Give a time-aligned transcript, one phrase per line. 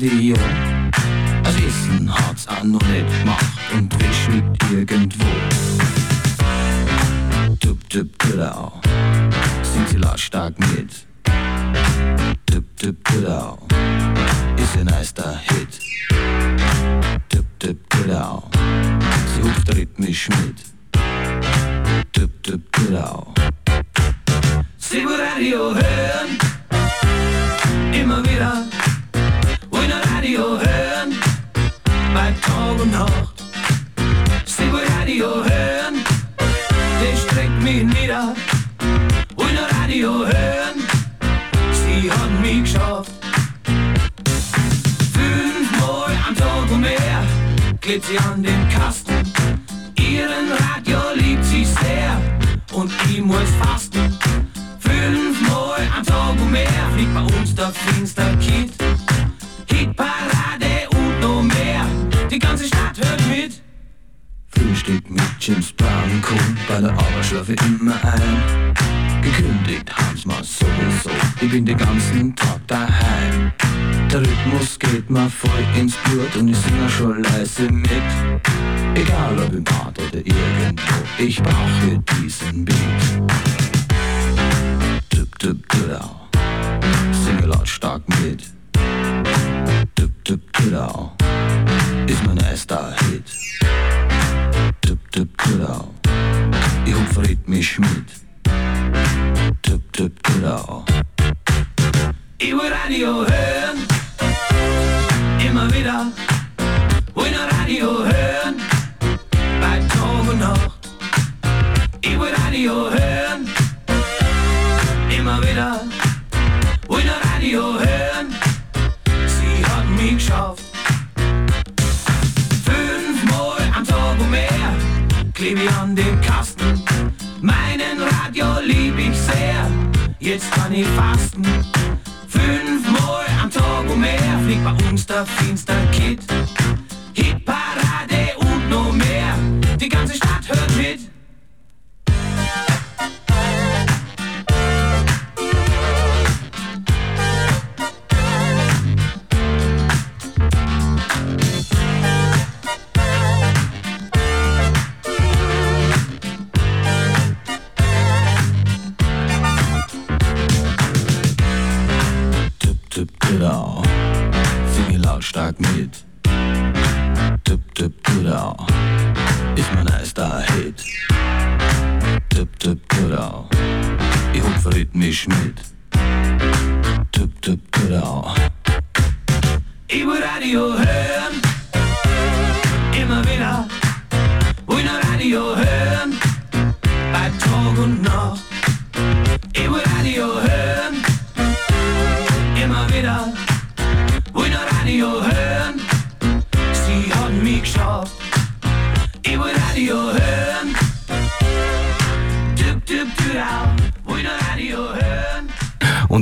[0.00, 0.36] Radio.
[1.56, 3.57] Riesen hat's auch noch nicht gemacht.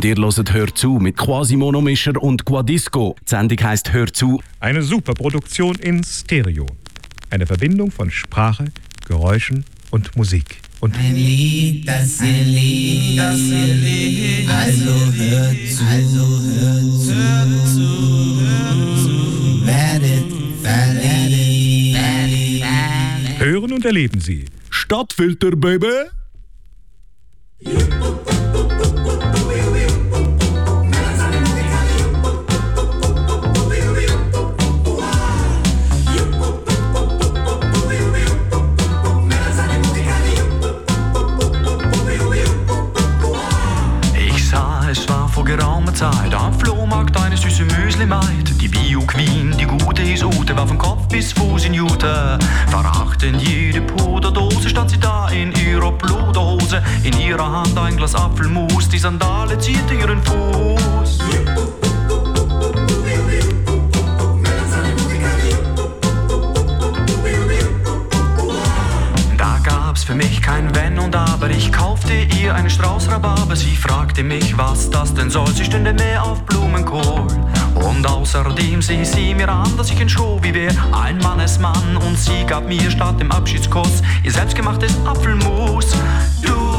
[0.07, 3.17] ihr hört «Hör zu» mit Quasimono Mischer und Quadisco.
[3.23, 4.41] Die Sendung heisst «Hör zu».
[4.61, 6.67] Eine Superproduktion in Stereo.
[7.31, 8.67] Eine Verbindung von Sprache,
[9.09, 10.61] Geräuschen und Musik.
[10.79, 16.81] Und ein Lied, das ein Lied, das ein Lied, also hör zu, also hör
[17.67, 17.89] zu,
[18.47, 18.71] hör
[19.03, 20.33] zu, werdet
[20.63, 21.99] verliebt.
[23.41, 24.45] Hören und erleben Sie.
[24.71, 26.07] Stadtfilter, Baby!
[47.97, 52.39] Häusle Maid, die Bio-Queen, die gute Isute war von Kopf bis Fuß in Jute.
[52.69, 58.91] Verachtend jede Puderdose stand sie da in ihrer Bluderhose, in ihrer Hand ein Glas Apfelmus,
[58.91, 61.21] die Sandale zierte ihren Fuß.
[70.05, 71.51] für mich kein Wenn und Aber.
[71.51, 73.57] Ich kaufte ihr einen Strauß Rhabarber.
[73.57, 75.49] Sie fragte mich, was das denn soll.
[75.49, 77.27] Sie stünde mehr auf Blumenkohl.
[77.77, 80.09] Und außerdem sieh sie mir an, dass ich ein
[80.43, 81.97] wie wär, ein Mannesmann.
[81.97, 85.95] Und sie gab mir statt dem Abschiedskuss ihr selbstgemachtes Apfelmus.
[86.43, 86.76] Du,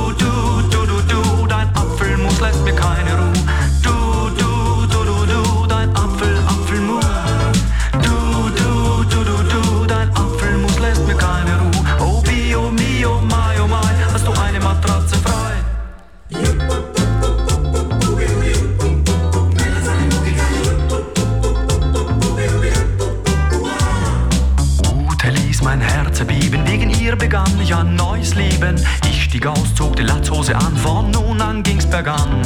[30.55, 32.41] an, von nun an ging's bergan.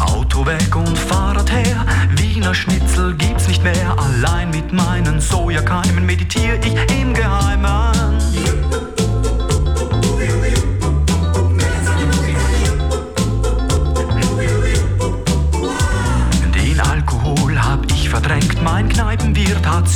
[0.00, 1.84] Auto weg und Fahrrad her,
[2.16, 3.96] Wiener Schnitzel gibt's nicht mehr.
[3.98, 8.31] Allein mit meinen Sojakeimen meditiere ich im Geheimen.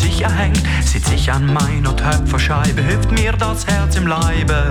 [0.07, 4.71] Sich erhängt, sitz ich an meiner Töpferscheibe, hilft mir das Herz im Leibe.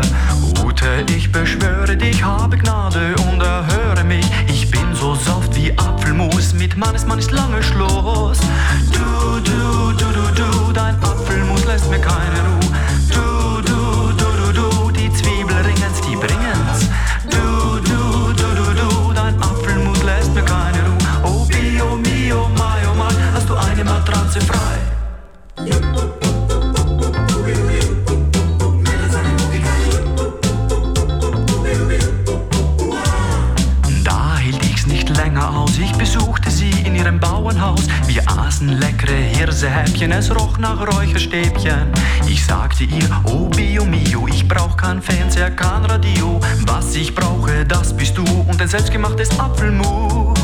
[0.63, 4.25] Ute, ich beschwöre dich, habe Gnade und erhöre mich.
[4.47, 8.39] Ich bin so soft wie Apfelmus, mit meines Mann ist lange Schluss.
[8.93, 12.71] Du, du, du, du, du, dein Apfelmus lässt mir keine Ruhe.
[13.09, 16.34] Du, du, du, du, du, die Zwiebel ringen's, die bringen's.
[38.65, 41.91] Aßen leckere Hirsehäppchen, es roch nach Räucherstäbchen.
[42.27, 46.39] Ich sagte ihr, oh Bio Mio, ich brauch kein Fernseher, kein Radio.
[46.65, 50.35] Was ich brauche, das bist du und ein selbstgemachtes Apfelmus.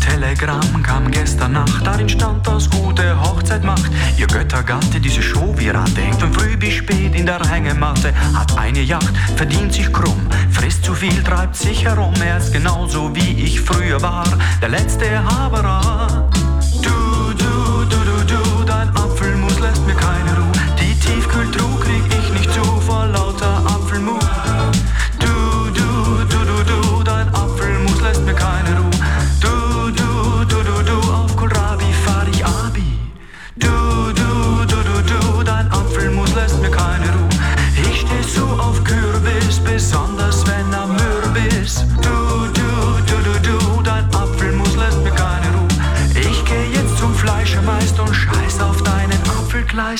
[0.00, 3.90] Telegramm kam gestern Nacht, darin stand, dass gute Hochzeit macht.
[4.16, 6.97] Ihr Göttergatte diese Show wie Ratte, hängt von früh bis spät
[7.28, 12.14] der Hängematte, hat eine Yacht, verdient sich krumm, frisst zu viel, treibt sich herum.
[12.24, 14.26] Er ist genauso wie ich früher war,
[14.62, 16.17] der letzte Haberer.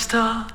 [0.08, 0.47] star.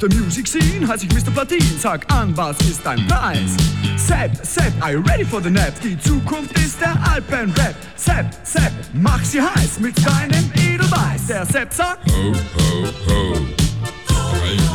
[0.00, 1.30] Der Music Scene heiß ich Mr.
[1.30, 1.62] Platin.
[1.78, 3.54] Sag an, was ist dein Preis?
[3.96, 5.74] Sepp, Sepp, are you ready for the nap?
[5.82, 7.74] Die Zukunft ist der Alpenrap.
[7.96, 11.26] Sepp, Sepp, mach sie heiß mit deinem Edelweiß.
[11.28, 14.69] Der Sepp sagt, ho, ho, ho.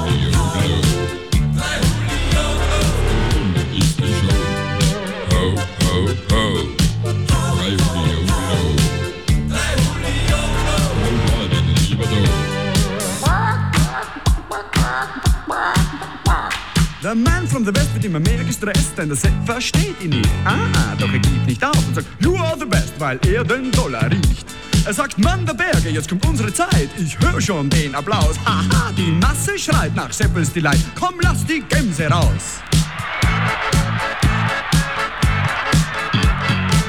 [17.15, 20.29] Der Man from the West wird immer mehr gestresst, denn der Set versteht ihn nicht.
[20.43, 23.72] Ah, doch er gibt nicht auf und sagt, you are the best, weil er den
[23.72, 24.45] Dollar riecht.
[24.86, 26.89] Er sagt, Mann der Berge, jetzt kommt unsere Zeit.
[26.98, 28.36] Ich höre schon den Applaus.
[28.45, 30.84] Haha, die Masse schreit nach Seppels Delight.
[31.00, 32.60] Komm, lass die Gemse raus.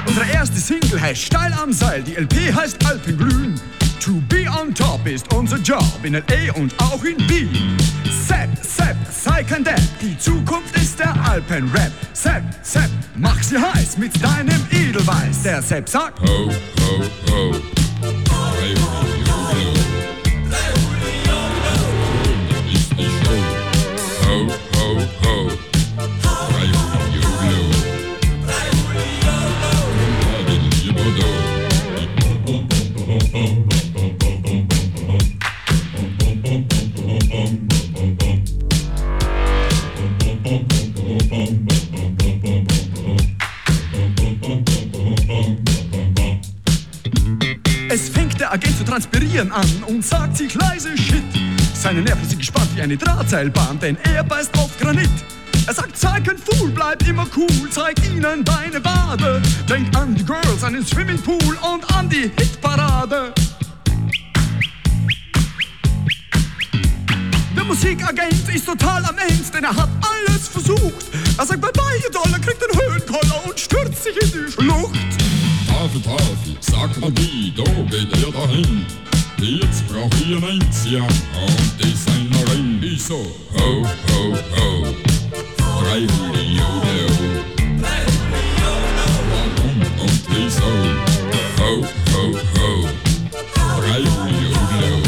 [0.06, 3.54] Unsere erste Single heißt Steil am Seil, die LP heißt Alpenglühen.
[4.00, 6.52] To be on top ist unser Job in L.A.
[6.58, 7.76] und auch in Wien.
[8.26, 11.90] Sepp, Sepp, sei kein Depp, die Zukunft ist der Alpenrap.
[12.12, 15.42] Sepp, Sepp, mach sie heiß mit deinem Edelweiß.
[15.42, 17.52] Der Sepp sagt Ho, ho, ho.
[18.58, 19.25] Hey, Ho,
[48.96, 51.22] transpirieren an und sagt sich leise Shit.
[51.74, 55.10] Seine Nerven sind gespannt wie eine Drahtseilbahn, denn er beißt auf Granit.
[55.66, 59.42] Er sagt, sei kein Fool, bleib immer cool, zeig ihnen deine Bade.
[59.68, 63.34] Denk an die Girls, an den Swimmingpool und an die Hitparade.
[67.54, 71.04] Der Musikagent ist total am Ende, denn er hat alles versucht.
[71.36, 75.35] Er sagt, bye bye, Dollar, kriegt den Höhenkoller und stürzt sich in die Schlucht.
[75.66, 78.86] Tafel, Tafel, sag mal wie, da geht er dahin.
[79.38, 84.94] Jetzt brauch ich ein Enzian und Designerin, die so, ho, ho, ho.
[85.82, 87.44] Drei Millionen.
[89.30, 90.72] Warum und wieso?
[91.58, 91.70] Ho,
[92.12, 92.22] ho,
[92.56, 92.88] ho.
[93.80, 95.02] Drei Millionen.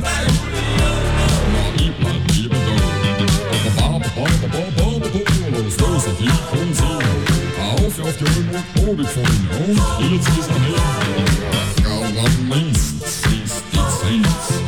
[0.00, 2.74] Na, ich bleib lieber da.
[3.76, 6.59] Ba, ba, ba, ba, ba, ba, ba, ba, los, ich komm sie.
[8.10, 9.22] Auf, auf die Höhen und Mode von.
[9.22, 10.82] Und jetzt ist er her.
[11.84, 14.62] Frau am längst ist die Zins.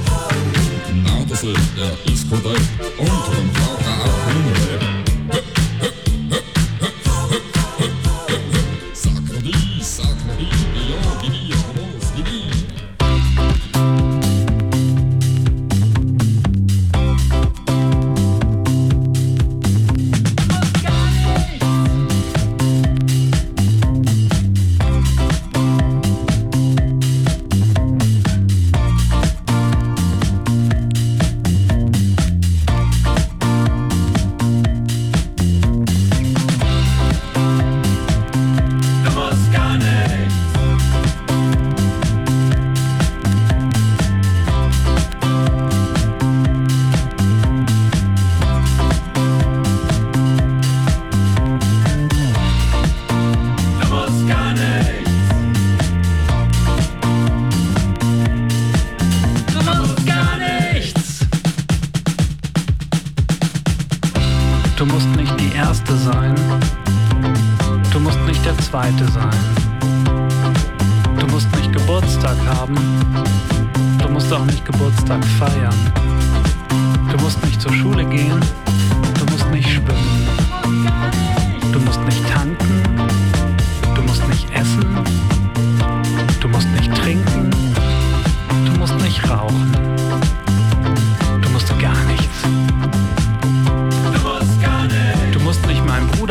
[1.05, 2.63] Na, das ist der Diskothek
[2.99, 3.62] und vom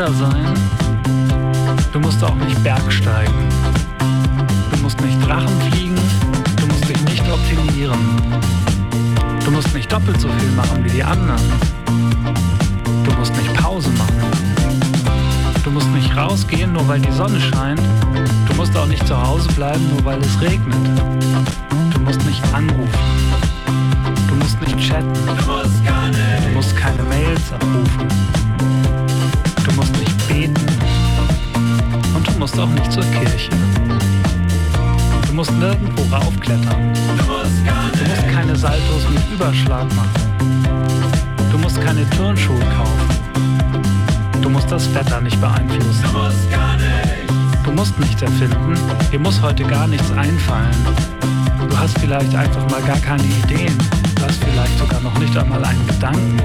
[0.02, 0.54] Bruder sein.
[1.92, 3.34] Du musst auch nicht bergsteigen.
[4.72, 5.96] Du musst nicht Drachen fliegen.
[6.56, 8.00] Du musst dich nicht optimieren.
[9.46, 11.42] Du musst nicht doppelt so viel machen wie die anderen.
[13.04, 14.22] Du musst nicht Pause machen.
[15.64, 17.82] Du musst nicht rausgehen, nur weil die Sonne scheint.
[18.48, 20.76] Du musst auch nicht zu Hause bleiben, nur weil es regnet.
[21.94, 22.90] Du musst nicht anrufen.
[24.30, 25.14] Du musst nicht chatten.
[25.28, 28.41] Du musst keine Mails abrufen.
[32.52, 33.50] Musst auch nicht zur Kirche.
[35.28, 36.94] Du musst nirgendwo raufklettern.
[37.18, 40.10] Du musst keine Saltos mit Überschlag machen.
[41.52, 44.42] Du musst keine Turnschuhe kaufen.
[44.42, 46.04] Du musst das Wetter nicht beeinflussen.
[47.64, 48.78] Du musst nichts erfinden.
[49.12, 50.76] Dir muss heute gar nichts einfallen.
[51.70, 53.78] Du hast vielleicht einfach mal gar keine Ideen.
[54.16, 56.38] Du hast vielleicht sogar noch nicht einmal einen Gedanken.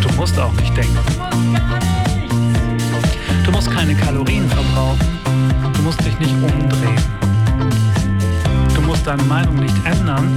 [0.00, 0.98] Du musst auch nicht denken.
[3.44, 5.20] Du musst keine Kalorien verbrauchen.
[5.74, 7.02] Du musst dich nicht umdrehen.
[8.74, 10.28] Du musst deine Meinung nicht ändern.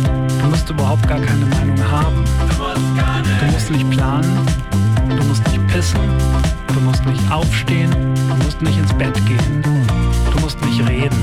[0.42, 2.24] Du musst überhaupt gar keine Meinung haben.
[3.40, 4.46] Du musst nicht planen.
[5.10, 6.00] Du musst nicht pissen.
[6.74, 7.92] Du musst nicht aufstehen.
[8.30, 9.64] Du musst nicht ins Bett gehen.
[10.32, 11.18] Du musst nicht reden.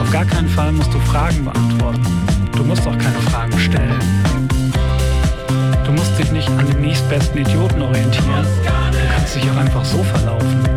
[0.00, 2.06] Auf gar keinen Fall musst du Fragen beantworten.
[2.52, 4.00] Du musst auch keine Fragen stellen.
[5.84, 8.46] Du musst dich nicht an dem nächstbesten Idioten orientieren.
[9.34, 10.75] Dich auch einfach so verlaufen.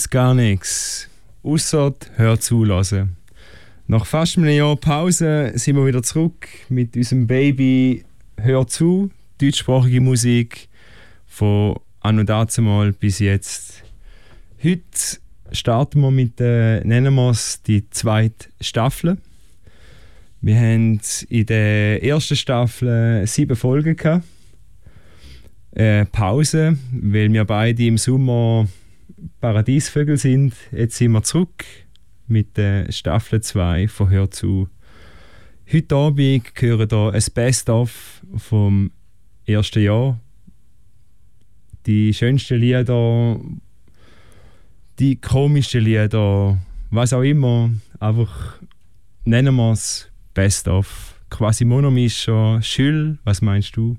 [0.00, 1.10] Musst gar nichts.
[1.42, 3.16] Ausser hör zulassen.
[3.86, 8.06] Nach fast einem Jahr Pause sind wir wieder zurück mit unserem Baby
[8.38, 10.70] Hör zu, deutschsprachige Musik
[11.26, 13.82] von anno dazumal bis jetzt.
[14.64, 14.80] Heute
[15.52, 19.18] starten wir mit äh, nennen wir es die zweite Staffel.
[20.40, 24.24] Wir haben in der ersten Staffel sieben Folgen gehabt.
[25.72, 28.66] Äh, Pause, weil wir beide im Sommer
[29.40, 30.54] Paradiesvögel sind.
[30.72, 31.64] Jetzt sind wir zurück
[32.26, 34.68] mit der Staffel 2 von Hör zu.
[35.72, 38.90] Heute Abend hören wir ein Best-of vom
[39.46, 40.18] ersten Jahr.
[41.86, 43.40] Die schönsten Lieder,
[44.98, 46.58] die komischsten Lieder,
[46.90, 47.70] was auch immer.
[47.98, 48.58] Einfach
[49.24, 51.14] nennen wir es Best-of.
[51.30, 52.60] Quasi Monomischer.
[52.62, 53.96] Schül, was meinst du?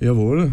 [0.00, 0.52] Jawohl.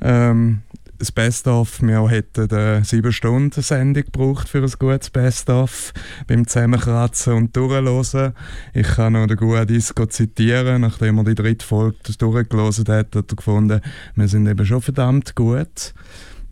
[0.00, 0.62] Ähm,
[0.98, 5.92] das Best-of, wir hätten eine 7-Stunden-Sendung gebraucht für ein gutes Best-of
[6.26, 8.32] beim Zusammenkratzen und Durchhören.
[8.72, 13.32] Ich kann noch den guten Disco zitieren, nachdem er die dritte Folge durchgelesen hat, hat
[13.32, 13.80] er gefunden,
[14.14, 15.94] wir sind eben schon verdammt gut.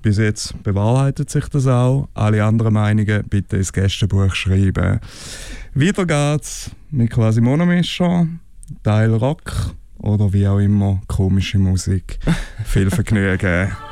[0.02, 2.09] Bis jetzt bewahrheitet sich das auch.
[2.14, 4.98] Alle anderen Meinungen bitte ins Gästebuch schreiben.
[5.74, 8.26] Weiter geht's mit quasi Monomischer,
[8.83, 12.18] Teil Rock oder wie auch immer komische Musik.
[12.64, 13.70] Viel Vergnügen.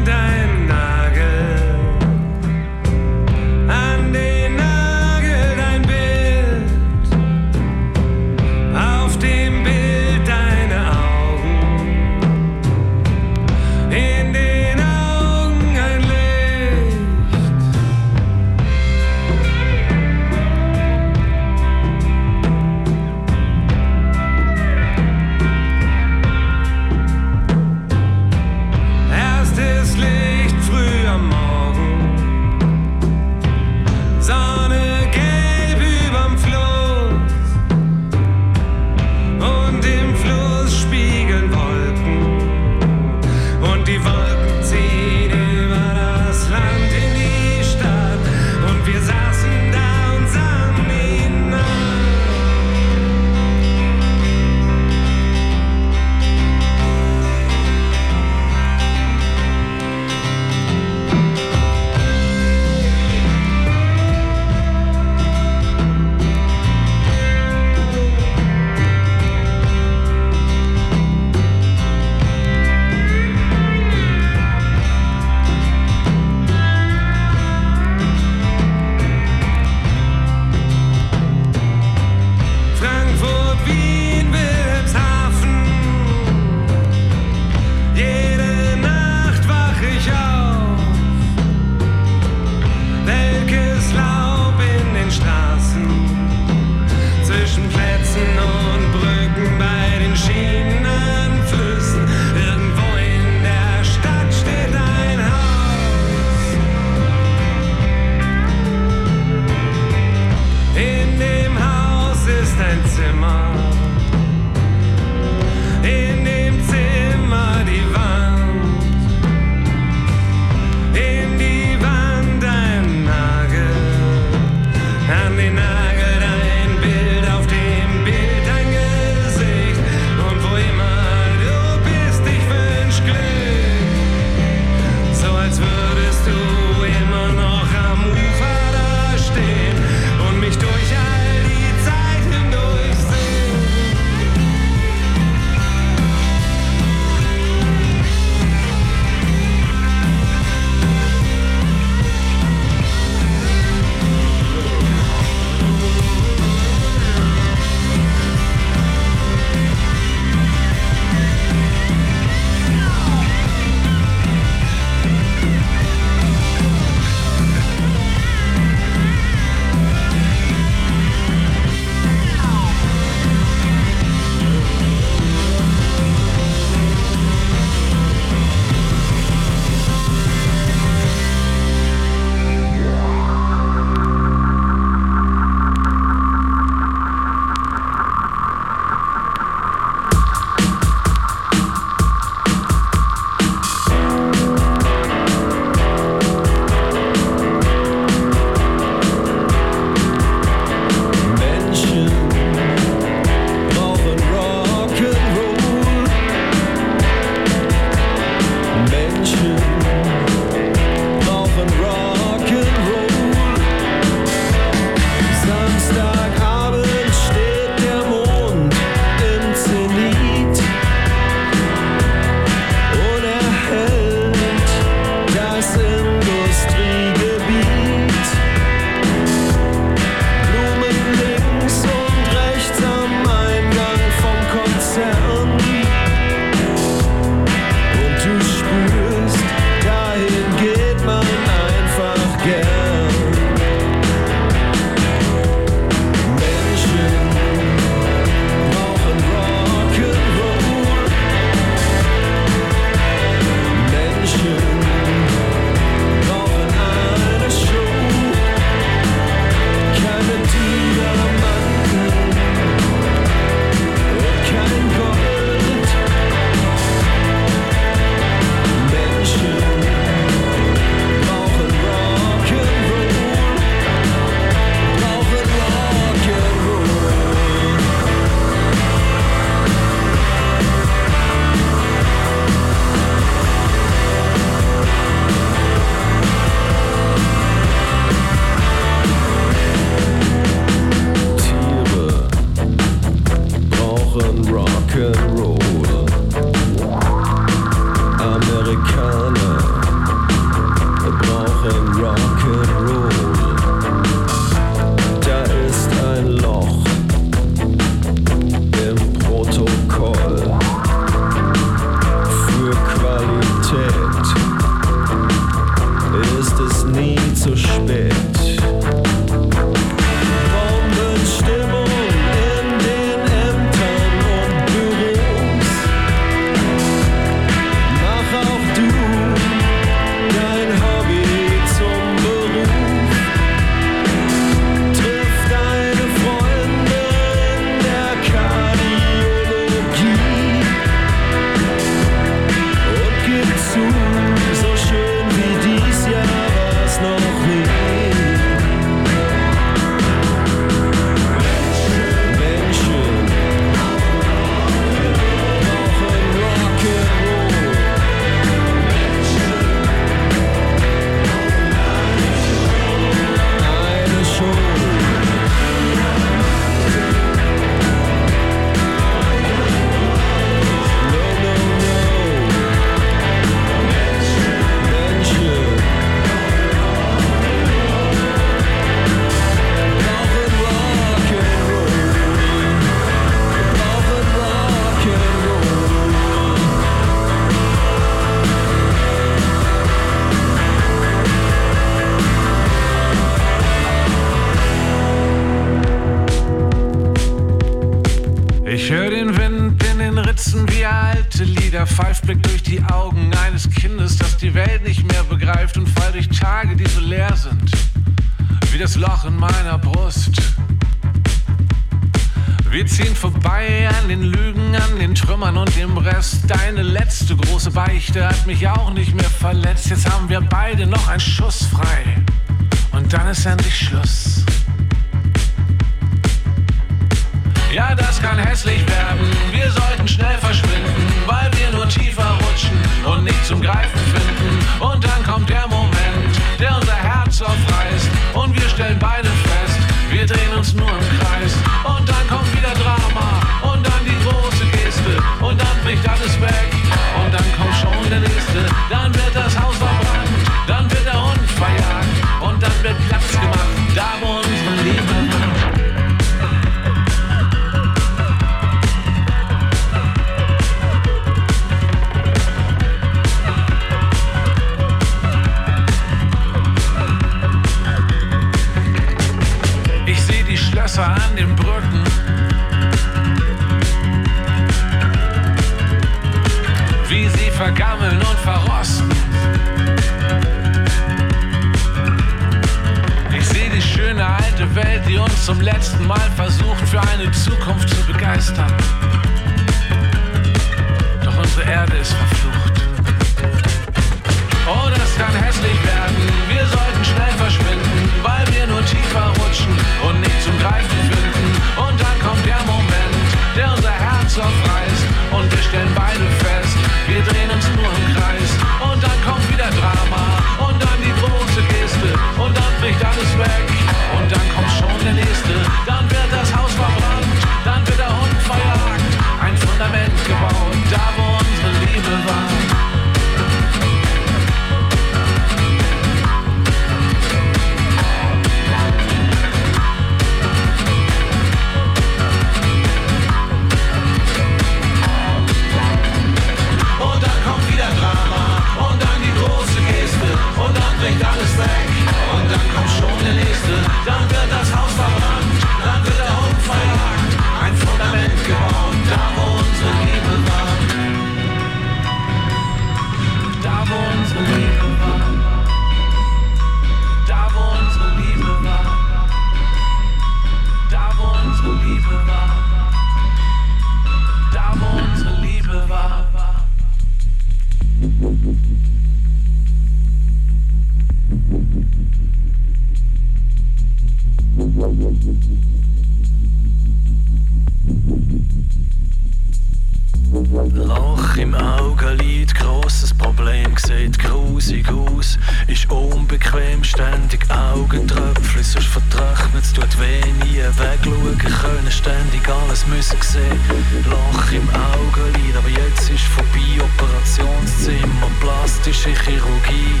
[584.64, 592.48] grusig aus, ist unbequem, ständig Augentröpfchen, sonst vertrocknet es, tut weh, nie wegschauen können, ständig
[592.48, 593.60] alles müssen sehen,
[594.08, 600.00] Loch im Augenlid, aber jetzt ist vorbei, Operationszimmer, plastische Chirurgie,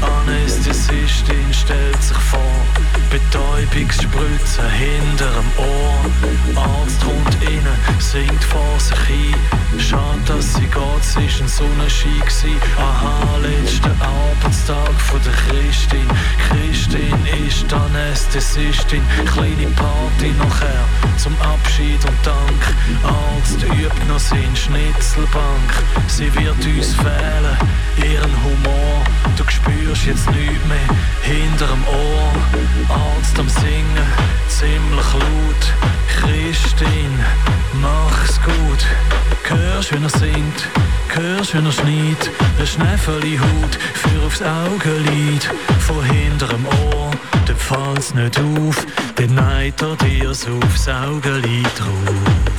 [0.00, 2.40] Anästhesistin stellt sich vor,
[3.10, 9.34] Betäubungsspritze hinterm Ohr, Arzt rund innen, singt vor sich hin,
[9.78, 13.31] schade, dass sie Gott, sie ist ein Sonnenschein gewesen, aha,
[18.34, 20.84] das ist dein kleine Party nachher
[21.18, 22.62] zum Abschied und Dank.
[23.04, 25.70] Arzt übt noch seinen Schnitzelbank.
[26.06, 27.56] Sie wird uns fehlen,
[27.98, 29.04] ihren Humor.
[29.36, 32.32] Du spürst jetzt nichts mehr hinterm Ohr.
[32.88, 34.06] Arzt am Singen,
[34.48, 35.64] ziemlich laut.
[36.08, 37.12] Christin,
[37.82, 38.86] mach's gut.
[39.44, 40.68] Hörst, wenn er singt,
[41.08, 42.30] hörst, wenn er schneit.
[42.58, 47.10] Ein Schnäffeli Hut für aufs Augenlid von hinterm Ohr.
[47.42, 48.86] Minuten fall's nicht auf,
[49.16, 52.51] dann Neid er dir aufs Augenlid drauf.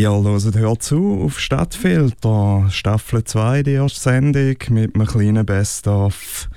[0.00, 6.48] Ihr hört hört zu auf Stadtfilter, Staffel 2, die erste Sendung mit einem kleinen Best-of.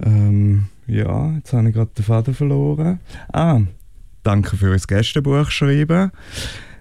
[0.00, 3.00] Ähm, ja, jetzt habe ich gerade den Faden verloren.
[3.32, 3.62] Ah,
[4.22, 6.12] danke für das Gästebuch schreiben.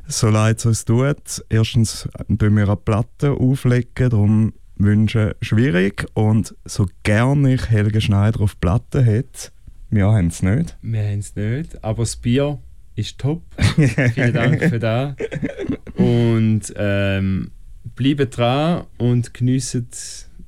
[0.06, 1.43] So leid es uns tut.
[1.50, 6.06] Erstens tun wir eine Platte auflegen, darum wünschen schwierig.
[6.14, 9.50] Und so gerne ich Helge Schneider auf Platte hätte,
[9.89, 10.78] wir haben es nicht.
[10.84, 12.60] Wir haben es nicht, aber das Bier
[12.95, 13.41] ist top.
[14.14, 15.16] Vielen Dank für das.
[16.08, 17.51] Und ähm,
[17.95, 19.88] bleibt dran und geniessen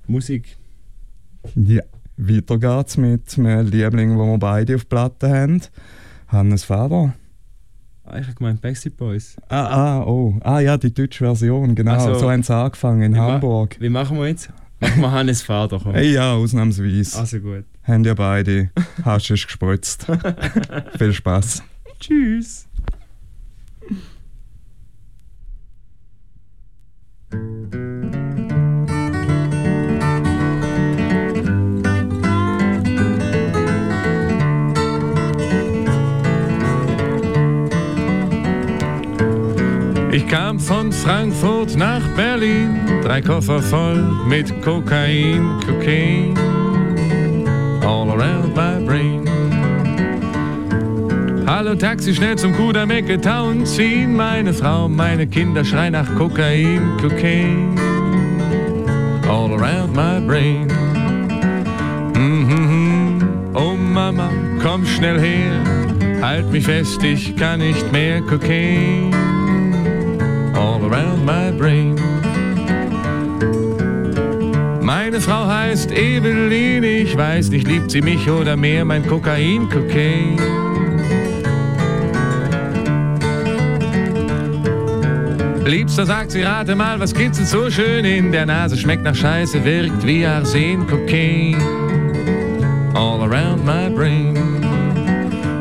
[0.07, 0.57] Musik.
[1.55, 1.81] Ja,
[2.17, 5.61] weiter geht's mit einem Liebling, den wir beide auf Platte haben.
[6.27, 7.13] Hannes Vater.
[8.03, 9.35] Ah, ich habe gemeint Backstreet Boys.
[9.49, 10.39] Ah, ah, oh.
[10.41, 11.93] Ah ja, die deutsche Version, genau.
[11.93, 13.77] Also, so haben sie angefangen in wie Hamburg.
[13.79, 14.49] Ma wie machen wir jetzt?
[14.79, 15.79] Machen wir Hannes Vater.
[15.81, 15.93] Komm.
[15.93, 17.19] Hey, ja, ausnahmsweise.
[17.19, 17.65] Also gut.
[17.83, 18.71] Haben ja beide
[19.03, 20.07] Haschisch gespritzt.
[20.97, 21.63] Viel Spaß.
[21.99, 22.68] Tschüss.
[40.19, 46.33] Ich kam von Frankfurt nach Berlin, drei Koffer voll mit Kokain, Cocaine,
[47.85, 49.23] all around my brain.
[51.47, 54.17] Hallo Taxi, schnell zum Kudamecke Town ziehen.
[54.17, 57.79] Meine Frau, meine Kinder schreien nach Kokain, Cocaine,
[59.29, 60.67] all around my brain.
[63.53, 64.29] Oh Mama,
[64.61, 69.28] komm schnell her, halt mich fest, ich kann nicht mehr Cocaine
[70.59, 71.95] all around my brain.
[74.81, 80.37] Meine Frau heißt Evelyn, ich weiß nicht, liebt sie mich oder mehr mein Kokain, Cocaine.
[85.65, 89.63] Liebster sagt sie, rate mal, was kitzelt so schön in der Nase, schmeckt nach Scheiße,
[89.63, 91.57] wirkt wie Arsen, Cocaine.
[92.95, 94.33] All around my brain.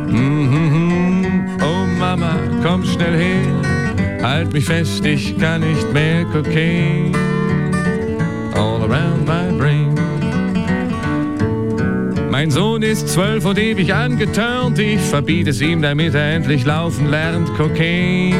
[0.09, 3.58] Mhm, oh Mama, komm schnell her.
[4.23, 7.13] Halt mich fest, ich kann nicht mehr Cocaine.
[8.55, 9.95] All around my brain.
[12.31, 14.79] Mein Sohn ist zwölf und ewig angeturnt.
[14.79, 17.49] Ich verbiete es ihm, damit er endlich laufen lernt.
[17.57, 18.37] Cocaine.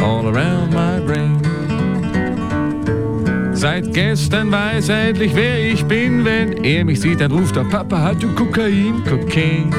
[0.00, 1.40] All around my brain.
[3.52, 6.24] Seit gestern weiß er endlich, wer ich bin.
[6.24, 9.02] Wenn er mich sieht, dann ruft er, Papa, hat du Kokain?
[9.04, 9.70] Cocaine.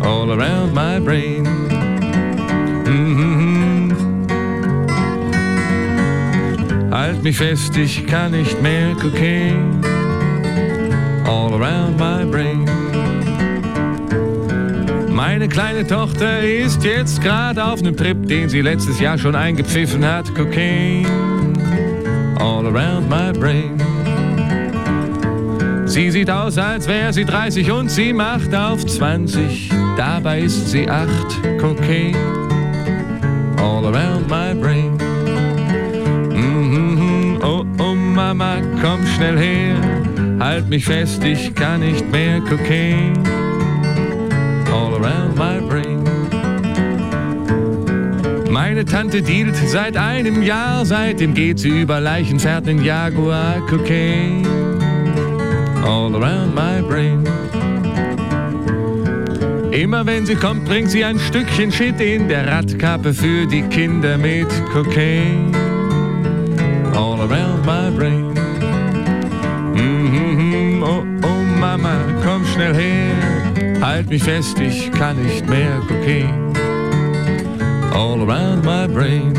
[0.00, 1.65] All around my brain.
[7.06, 9.80] Halt mich fest, ich kann nicht mehr Cocaine.
[11.24, 12.68] All around my brain.
[15.08, 20.04] Meine kleine Tochter ist jetzt gerade auf nem Trip, den sie letztes Jahr schon eingepfiffen
[20.04, 20.34] hat.
[20.34, 21.06] Cocaine.
[22.40, 23.80] All around my brain.
[25.84, 29.70] Sie sieht aus, als wäre sie 30 und sie macht auf 20.
[29.96, 31.08] Dabei ist sie 8.
[31.60, 32.16] Cocaine.
[33.58, 34.95] All around my brain.
[38.36, 39.76] Mama, komm schnell her.
[40.38, 43.14] Halt mich fest, ich kann nicht mehr Cocaine.
[44.70, 46.04] All around my brain.
[48.50, 54.46] Meine Tante dealt seit einem Jahr, seitdem geht sie über Leichen, fährt in Jaguar Cocaine.
[55.82, 57.24] All around my brain.
[59.72, 64.18] Immer wenn sie kommt, bringt sie ein Stückchen Shit in der Radkappe für die Kinder
[64.18, 65.55] mit Cocaine.
[67.28, 68.34] Around my brain.
[69.74, 73.80] Mhm, oh, oh Mama, komm schnell her.
[73.80, 76.52] Halt mich fest, ich kann nicht mehr Cocaine.
[77.92, 79.32] All around my brain.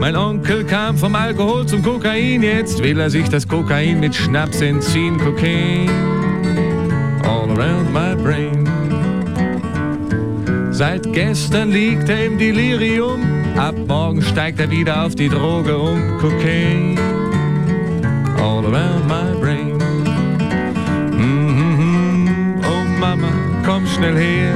[0.00, 4.60] Mein Onkel kam vom Alkohol zum Kokain, jetzt will er sich das Kokain mit Schnaps
[4.60, 5.18] entziehen.
[5.18, 5.90] Cocaine
[7.24, 8.64] all around my brain.
[10.70, 13.20] Seit gestern liegt er im Delirium,
[13.56, 16.18] ab morgen steigt er wieder auf die Droge um.
[16.18, 16.98] Cocaine
[18.38, 19.76] all around my brain.
[21.12, 23.28] Mhm, oh Mama,
[23.64, 24.54] komm schnell her,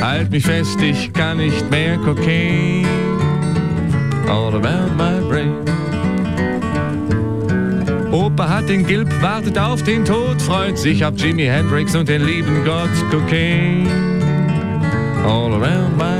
[0.00, 1.96] halt mich fest, ich kann nicht mehr.
[1.98, 2.86] Cocaine
[4.28, 5.54] all around my brain.
[8.12, 12.24] Opa hat den Gilb, wartet auf den Tod, freut sich auf Jimi Hendrix und den
[12.24, 12.90] lieben Gott.
[13.10, 13.88] Cocaine
[15.24, 16.13] all around my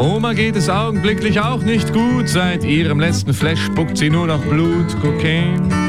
[0.00, 4.40] Oma geht es augenblicklich auch nicht gut, seit ihrem letzten Flash spuckt sie nur noch
[4.40, 4.98] Blut.
[5.02, 5.79] Cocaine.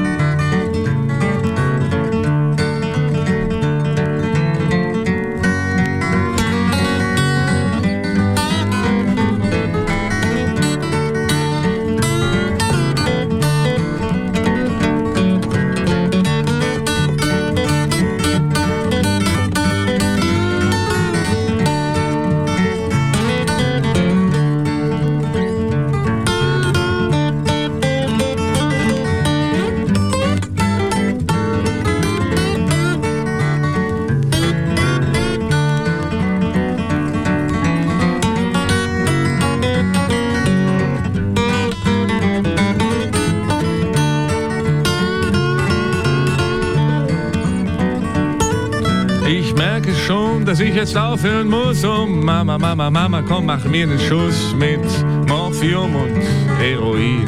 [50.81, 51.85] Jetzt aufhören muss.
[51.85, 54.81] Oh Mama, Mama, Mama, komm, mach mir einen Schuss mit
[55.27, 56.17] Morphium und
[56.59, 57.27] Heroin.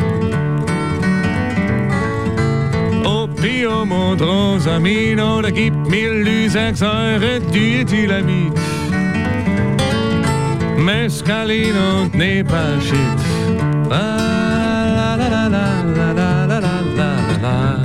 [3.05, 8.53] Opium und Rosamin oder gib mir Lysergsäure, Diethylamid.
[10.77, 13.19] Mescalin und Nepashit.
[13.87, 16.73] La, la, la, la, la, la, la, la.
[17.41, 17.82] La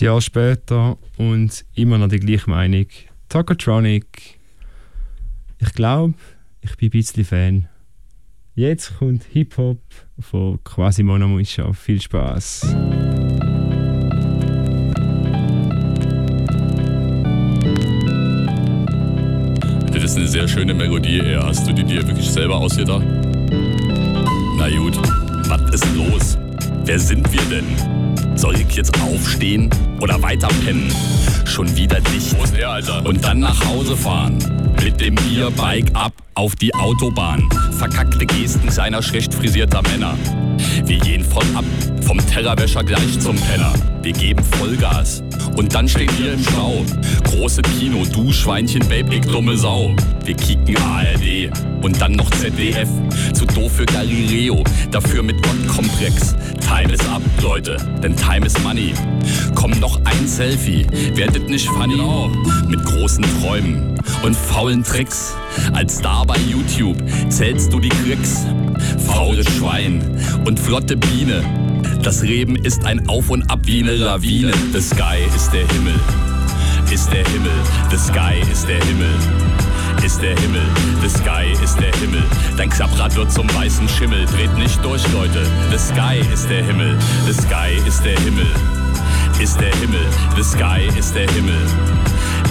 [0.00, 2.86] Jahr später und immer noch die gleiche Meinung.
[3.28, 4.38] Tokotronic.
[5.58, 6.14] Ich glaube,
[6.60, 7.68] ich bin ein bisschen Fan.
[8.54, 9.80] Jetzt kommt Hip-Hop
[10.18, 11.72] von Quasimono Muisha.
[11.72, 12.74] Viel Spaß.
[19.92, 21.20] Das ist eine sehr schöne Melodie.
[21.38, 23.04] Hast du die dir wirklich selber ausgedacht?
[24.58, 24.96] Na gut,
[25.48, 26.45] was ist los?
[26.84, 28.36] Wer sind wir denn?
[28.36, 30.92] Soll ich jetzt aufstehen oder weiter pennen?
[31.44, 32.36] Schon wieder dicht.
[33.04, 34.38] Und dann nach Hause fahren.
[34.82, 37.48] Mit dem Bierbike ab auf die Autobahn.
[37.72, 40.16] Verkackte Gesten seiner schlecht frisierter Männer.
[40.84, 41.64] Wir gehen voll ab,
[42.02, 43.72] vom Tellerwäscher gleich zum Penner.
[44.02, 45.22] Wir geben Vollgas
[45.56, 46.84] und dann stehen wir im Stau.
[47.24, 49.94] Große Kino, du Schweinchen, Babe, ich dumme Sau.
[50.24, 51.50] Wir kicken ARD
[51.82, 52.88] und dann noch ZDF.
[53.32, 56.36] Zu doof für Galileo, dafür mit Gottkomplex.
[56.60, 58.92] Time is up, Leute, denn Time is money.
[59.54, 61.96] Komm noch ein Selfie, werdet nicht funny.
[62.68, 65.34] Mit großen Träumen und faulen Tricks.
[65.72, 66.96] Als Star bei YouTube
[67.28, 68.44] zählst du die Klicks.
[69.06, 70.02] Faules Schwein
[70.44, 71.42] und flotte Biene.
[72.02, 74.52] Das Leben ist ein Auf und Ab wie eine Lawine.
[74.72, 75.94] The sky ist der Himmel,
[76.92, 77.52] ist der Himmel.
[77.90, 79.14] The sky ist der Himmel,
[80.04, 80.66] ist der Himmel.
[81.02, 82.22] The sky ist der Himmel.
[82.56, 84.26] Dein Klapprad wird zum weißen Schimmel.
[84.26, 85.46] Dreht nicht durch, Leute.
[85.70, 88.46] The sky ist der Himmel, the sky ist der Himmel,
[89.40, 90.06] ist der Himmel.
[90.36, 91.60] The sky ist der Himmel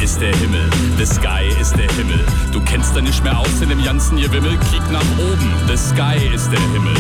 [0.04, 2.20] ist der Himmel, the sky ist der Himmel.
[2.52, 6.18] Du kennst da nicht mehr aus in dem ganzen Gewimmel, kiek nach oben, the sky
[6.34, 6.96] ist der Himmel.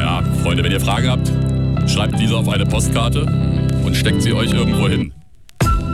[0.00, 1.30] Ja, Freunde, wenn ihr Fragen habt,
[1.88, 3.22] schreibt diese auf eine Postkarte
[3.84, 5.12] und steckt sie euch irgendwo hin.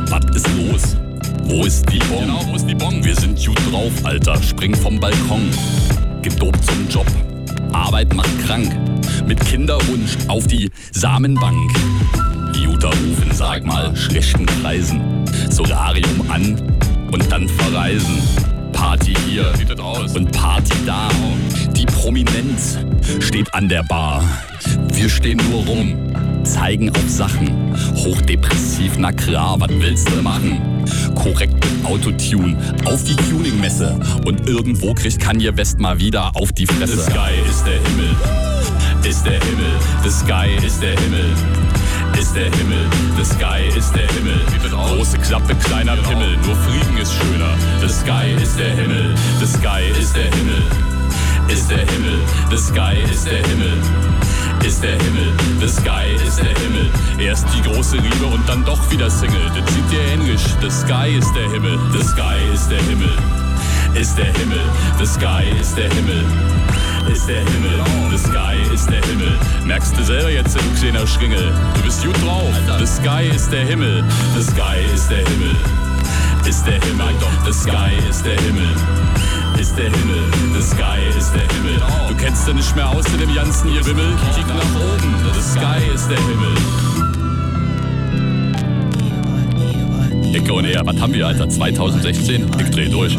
[0.09, 0.97] Was ist los?
[1.45, 2.21] Wo ist die Bon?
[2.21, 3.05] Genau, wo ist die Bon?
[3.05, 4.43] Wir sind gut drauf, Alter.
[4.43, 5.51] Spring vom Balkon.
[6.23, 7.07] Gedopt zum Job.
[7.73, 8.75] Arbeit macht krank.
[9.27, 11.71] Mit Kinderwunsch auf die Samenbank.
[12.59, 15.01] Jutta rufen, sag mal, schlechten Kreisen.
[15.51, 16.63] Solarium an
[17.11, 18.19] und dann verreisen.
[18.73, 19.53] Party hier
[20.15, 21.09] und Party da.
[21.75, 22.79] Die Prominenz
[23.21, 24.23] steht an der Bar.
[24.93, 25.97] Wir stehen nur rum,
[26.45, 27.75] zeigen auf Sachen.
[27.97, 30.61] Hochdepressiv, na klar, was willst du machen?
[31.15, 33.99] Korrekt mit Autotune auf die Tuningmesse.
[34.27, 36.97] Und irgendwo kriegt Kanye West mal wieder auf die Fresse.
[36.97, 38.17] The Sky ist der Himmel,
[39.09, 39.73] ist der Himmel.
[40.03, 41.74] The Sky ist der Himmel
[42.19, 42.87] ist der Himmel,
[43.17, 44.41] the sky ist der Himmel.
[44.71, 47.55] Große Klappe, kleiner Pimmel, nur Frieden ist schöner.
[47.81, 50.63] The sky ist der Himmel, the sky ist der Himmel,
[51.49, 52.19] ist der Himmel,
[52.51, 53.79] the sky ist der Himmel.
[54.67, 56.89] Ist der Himmel, the sky ist der Himmel.
[57.19, 59.51] Erst die große Liebe und dann doch wieder Single.
[59.55, 60.41] Das sieht dir ähnlich.
[60.63, 63.13] The sky ist der Himmel, the sky ist der Himmel.
[63.95, 64.61] Ist der Himmel,
[64.99, 66.25] the sky ist der Himmel
[67.13, 69.39] ist der Himmel, the sky ist der Himmel.
[69.65, 72.53] Merkst du selber jetzt, du kleiner Schringel, du bist gut drauf.
[72.79, 74.05] The sky ist der Himmel,
[74.37, 75.57] the sky ist der Himmel.
[76.47, 77.15] Ist der Himmel,
[77.47, 78.69] the sky ist der Himmel.
[79.59, 80.23] Ist der Himmel,
[80.55, 81.81] the sky ist der Himmel.
[82.09, 84.17] Du kennst ja nicht mehr aus in dem ganzen Gewimmel.
[84.35, 86.55] Kick nach oben, the sky ist der Himmel.
[90.35, 91.49] Ecke und er, was haben wir, Alter?
[91.49, 92.47] 2016?
[92.59, 93.17] Ich dreh durch.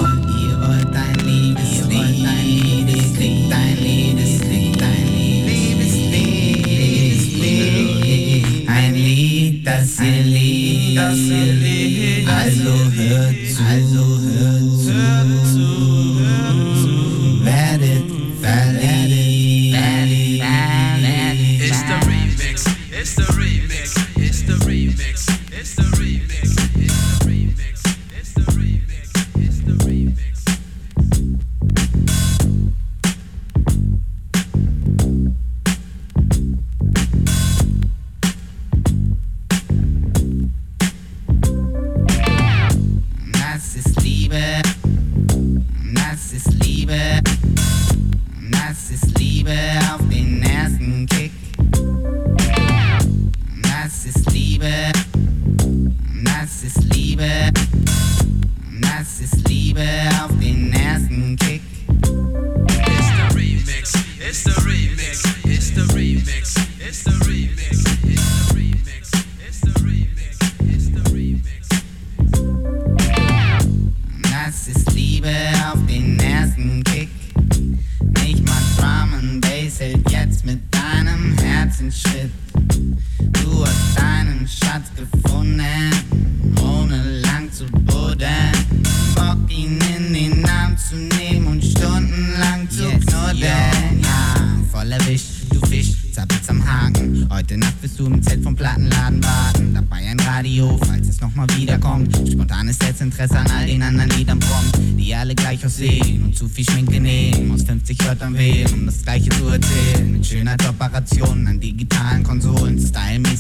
[8.68, 11.86] Ein Lied, das ihr liebt, das ihr liebt.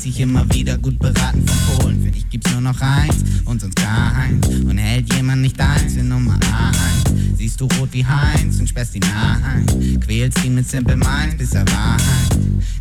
[0.05, 2.03] Stylmäßig immer wieder gut beraten von Polen.
[2.03, 4.47] Für dich gibt's nur noch eins und sonst gar eins.
[4.47, 7.37] Und hält jemand nicht eins für Nummer eins.
[7.37, 9.99] Siehst du rot wie Heinz und sperrst ihn ein.
[9.99, 12.01] Quälst ihn mit Simple Minds bis er Wahrheit.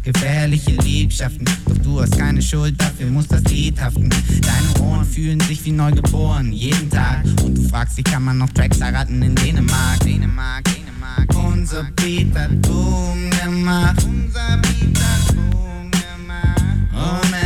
[0.03, 4.11] Gefährliche Liebschaften, doch du hast keine Schuld, dafür muss das Lied haften.
[4.11, 7.25] Deine Ohren fühlen sich wie neu geboren, jeden Tag.
[7.43, 10.01] Und du fragst dich, kann man noch Tracks erraten in Dänemark?
[10.01, 11.35] Dänemark, Dänemark.
[11.35, 14.05] Unser Beat hat Boom gemacht.
[14.05, 15.74] Unser Beat hat Boom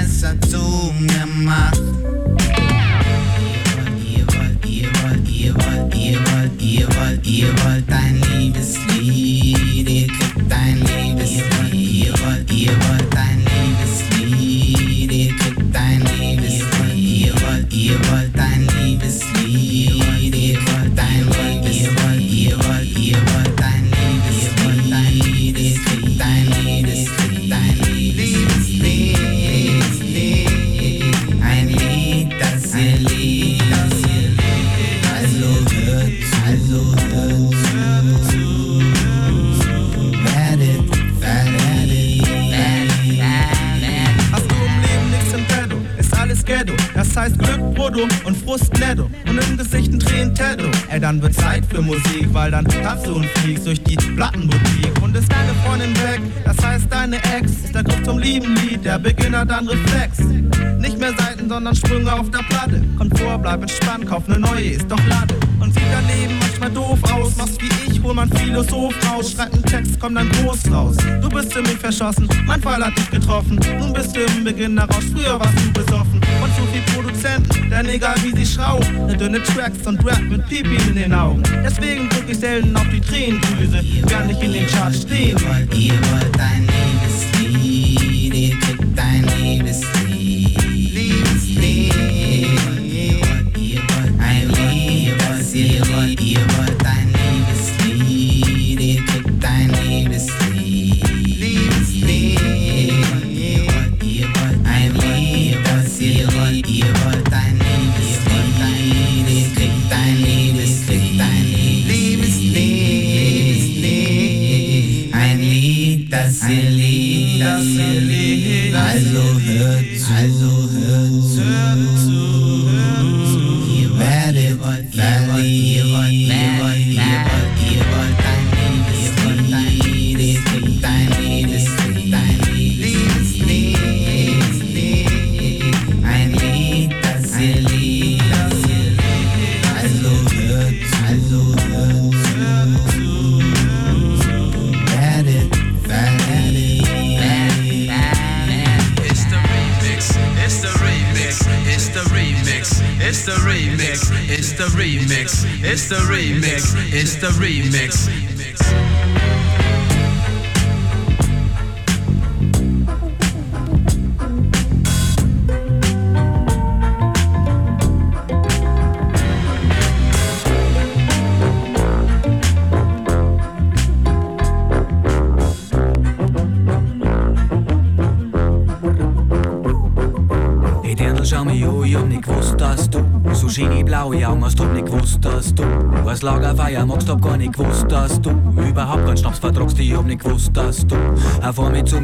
[0.01, 1.81] es Zoom gemacht.
[4.05, 7.89] Ihr wollt, ihr wollt, ihr wollt, ihr wollt, ihr wollt, ihr wollt
[8.39, 9.89] Liebeslied.
[9.89, 10.18] Ihr kriegt ein
[47.99, 49.11] Brutto und Frust netto.
[49.29, 50.71] Und im Gesicht ein Tränen Tattoo.
[50.89, 55.03] Ey, dann wird Zeit für Musik, weil dann tanzt du und fliegst durch die Plattenboutique.
[55.03, 57.53] Und ist deine Freundin weg, das heißt deine Ex.
[57.65, 60.19] Ist der Grund zum lieben Lied, der Beginner dann Reflex.
[60.79, 62.85] Nicht mehr Seiten, sondern Sprünge auf der Platte.
[62.97, 65.48] Kommt vor, bleib entspannt, kauf ne neue, ist doch Latte.
[65.69, 67.37] Und dein Leben manchmal doof aus.
[67.37, 69.33] Machst wie ich, hol man Philosoph raus.
[69.33, 70.97] Schreib einen Text, komm dann groß raus.
[71.21, 73.61] Du bist für mich verschossen, mein Fall hat dich getroffen.
[73.79, 76.21] Nun bist du im Beginnerrausch, früher warst du besoffen.
[76.43, 79.07] Und zu viel Produzenten, denn egal wie sie schrauben.
[79.07, 81.43] Ne dünne Tracks und Rap mit Pipi in den Augen.
[81.65, 85.37] Deswegen drück ich selten auf die Tränendrüse, gar nicht in den Charts stehen.
[85.37, 86.78] Ihr wollt, ihr wollt ein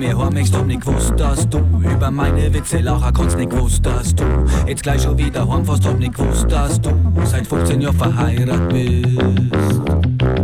[0.05, 3.85] mir heim möchtest, hab nicht gewusst, dass du über meine Witze lachen kannst, nicht gewusst,
[3.87, 4.25] dass du
[4.67, 6.91] jetzt gleich schon wieder heimfährst, hab nicht gewusst, dass du
[7.25, 9.81] seit 15 Jahren verheiratet bist.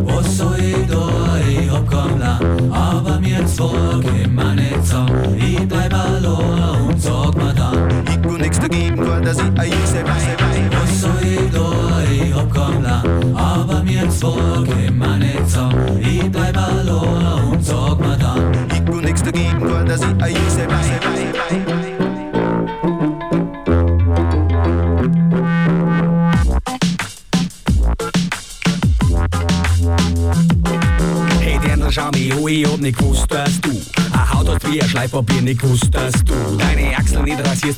[0.04, 1.08] Was soll ich da?
[1.48, 5.36] Ich hab keinen Plan, aber mir zwei mir nicht zusammen.
[5.36, 9.70] Ich bleib allein und sag mir dann, Ich kann nichts dagegen, weil dass ich ein
[9.70, 12.02] Juse was soll ich da?
[12.10, 16.00] Ich hab keinen Plan, aber mir zwei mir nicht zusammen.
[16.00, 16.39] Ich bleib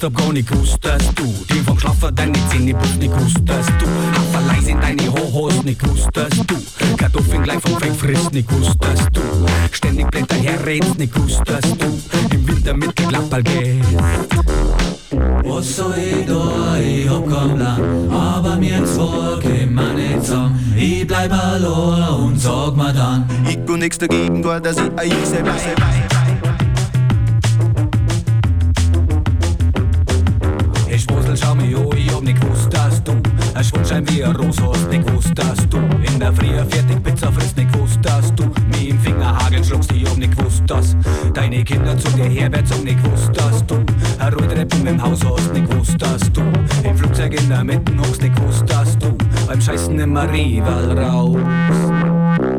[0.02, 3.40] rasierst, hab gar nicht gewusst, dass du die vom Schlafen deine Zähne putzt, nicht gewusst,
[3.44, 8.32] dass du Haferlei in deine hast, nicht gewusst, dass du Kartoffeln gleich vom Feld frisst,
[8.32, 9.20] nicht gewusst, dass du
[9.70, 12.00] ständig blätter her redst, nicht gewusst, dass du
[12.34, 13.88] im Winter mit der Klappal gehst.
[15.44, 16.78] Was soll ich da?
[16.78, 20.58] Ich hab keinen Plan, aber mir zwei können wir nicht sagen.
[20.76, 23.28] Ich bleib allein und sag mir dann.
[23.48, 26.11] Ich tu nix dagegen, nur dass ich ein Juse weiß.
[50.22, 51.36] Immer Rival raus.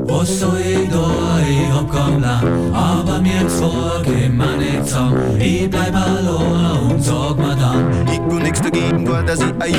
[0.05, 1.39] Was soll ich da?
[1.47, 5.39] Ich hab keinen Plan, aber mir wir nicht sagen.
[5.39, 8.07] Ich bleib allein und sag mir dann.
[8.11, 9.73] Ich tu nix dagegen, nur dass ich ein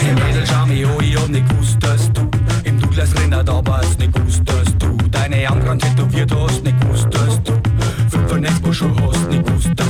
[0.00, 2.28] Hey Mädel, schau mich an, ich hab nicht gewusst, dass du
[2.64, 7.08] im Douglas Renner da warst, nicht gewusst, dass du deine Arme tätowiert hast, nicht gewusst,
[7.10, 7.52] dass du
[8.10, 9.89] fünf Netzbuschel hast, nicht gewusst, dass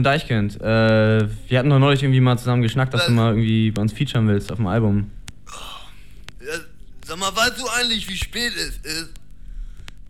[0.00, 0.60] von Deichkind.
[0.60, 3.92] Äh, wir hatten doch neulich irgendwie mal zusammen geschnackt, dass du mal irgendwie bei uns
[3.92, 5.10] featuren willst auf dem Album.
[6.40, 6.54] Ja,
[7.06, 9.10] sag mal, weißt du eigentlich, wie spät es ist?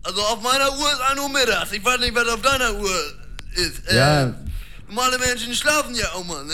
[0.03, 1.71] Also auf meiner Uhr ist 1 Uhr mittags.
[1.73, 2.89] Ich weiß nicht, was auf deiner Uhr
[3.55, 3.87] ist.
[3.91, 4.33] Äh, Ja,
[4.87, 6.53] Normale Menschen schlafen ja auch mal, ne?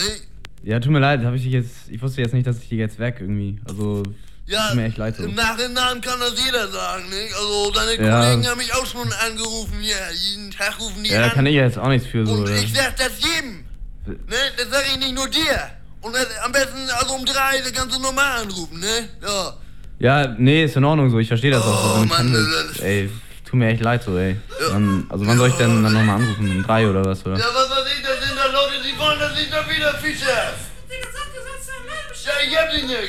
[0.64, 1.90] ja, tut mir leid, hab ich dich jetzt.
[1.90, 3.60] Ich wusste jetzt nicht, dass ich dich jetzt weg irgendwie.
[3.66, 4.04] Also,
[4.48, 5.24] Ja, tut mir echt leid so.
[5.24, 7.28] im Nachhinein kann das jeder sagen, ne?
[7.38, 8.22] Also deine Ja.
[8.24, 9.96] Kollegen haben mich auch schon angerufen, ja.
[10.14, 11.32] Jeden Tag rufen die Ja, da an.
[11.34, 12.32] kann ich ja jetzt auch nichts für so.
[12.34, 12.56] Und oder?
[12.56, 13.66] ich sag das jedem.
[14.06, 14.16] Ne?
[14.58, 15.70] Das sag ich nicht nur dir.
[16.02, 19.10] Und das, am besten also um drei, da kannst du normal anrufen, ne?
[19.22, 19.54] Ja.
[20.00, 21.84] Ja, nee, ist in Ordnung so, ich verstehe das auch.
[21.84, 21.94] so.
[22.02, 23.10] Oh, Mann, kann das- das, ey,
[23.44, 24.38] tut mir echt leid so, ey.
[24.70, 26.50] Dann, also wann soll ich denn dann nochmal anrufen?
[26.52, 27.38] Um drei oder was, oder?
[27.38, 30.54] Ja, was weiß ich, das sind da Leute, die wollen, dass ich da wieder Fischer.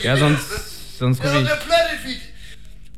[0.03, 0.21] Ja, ich
[0.99, 2.21] sonst, sonst Ja, ruf ich.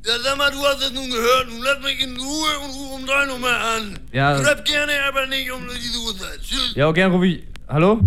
[0.06, 1.48] Ja, sag mal, du hast es nun gehört.
[1.48, 3.98] Nun lass mich in Ruhe und ruf um drei nochmal an.
[4.12, 4.43] Ja.
[4.43, 6.40] Schreib gerne, aber nicht um diese Uhrzeit.
[6.43, 6.72] Tschüss.
[6.74, 7.43] Ja, okay, dann ruf ich.
[7.68, 8.01] Hallo?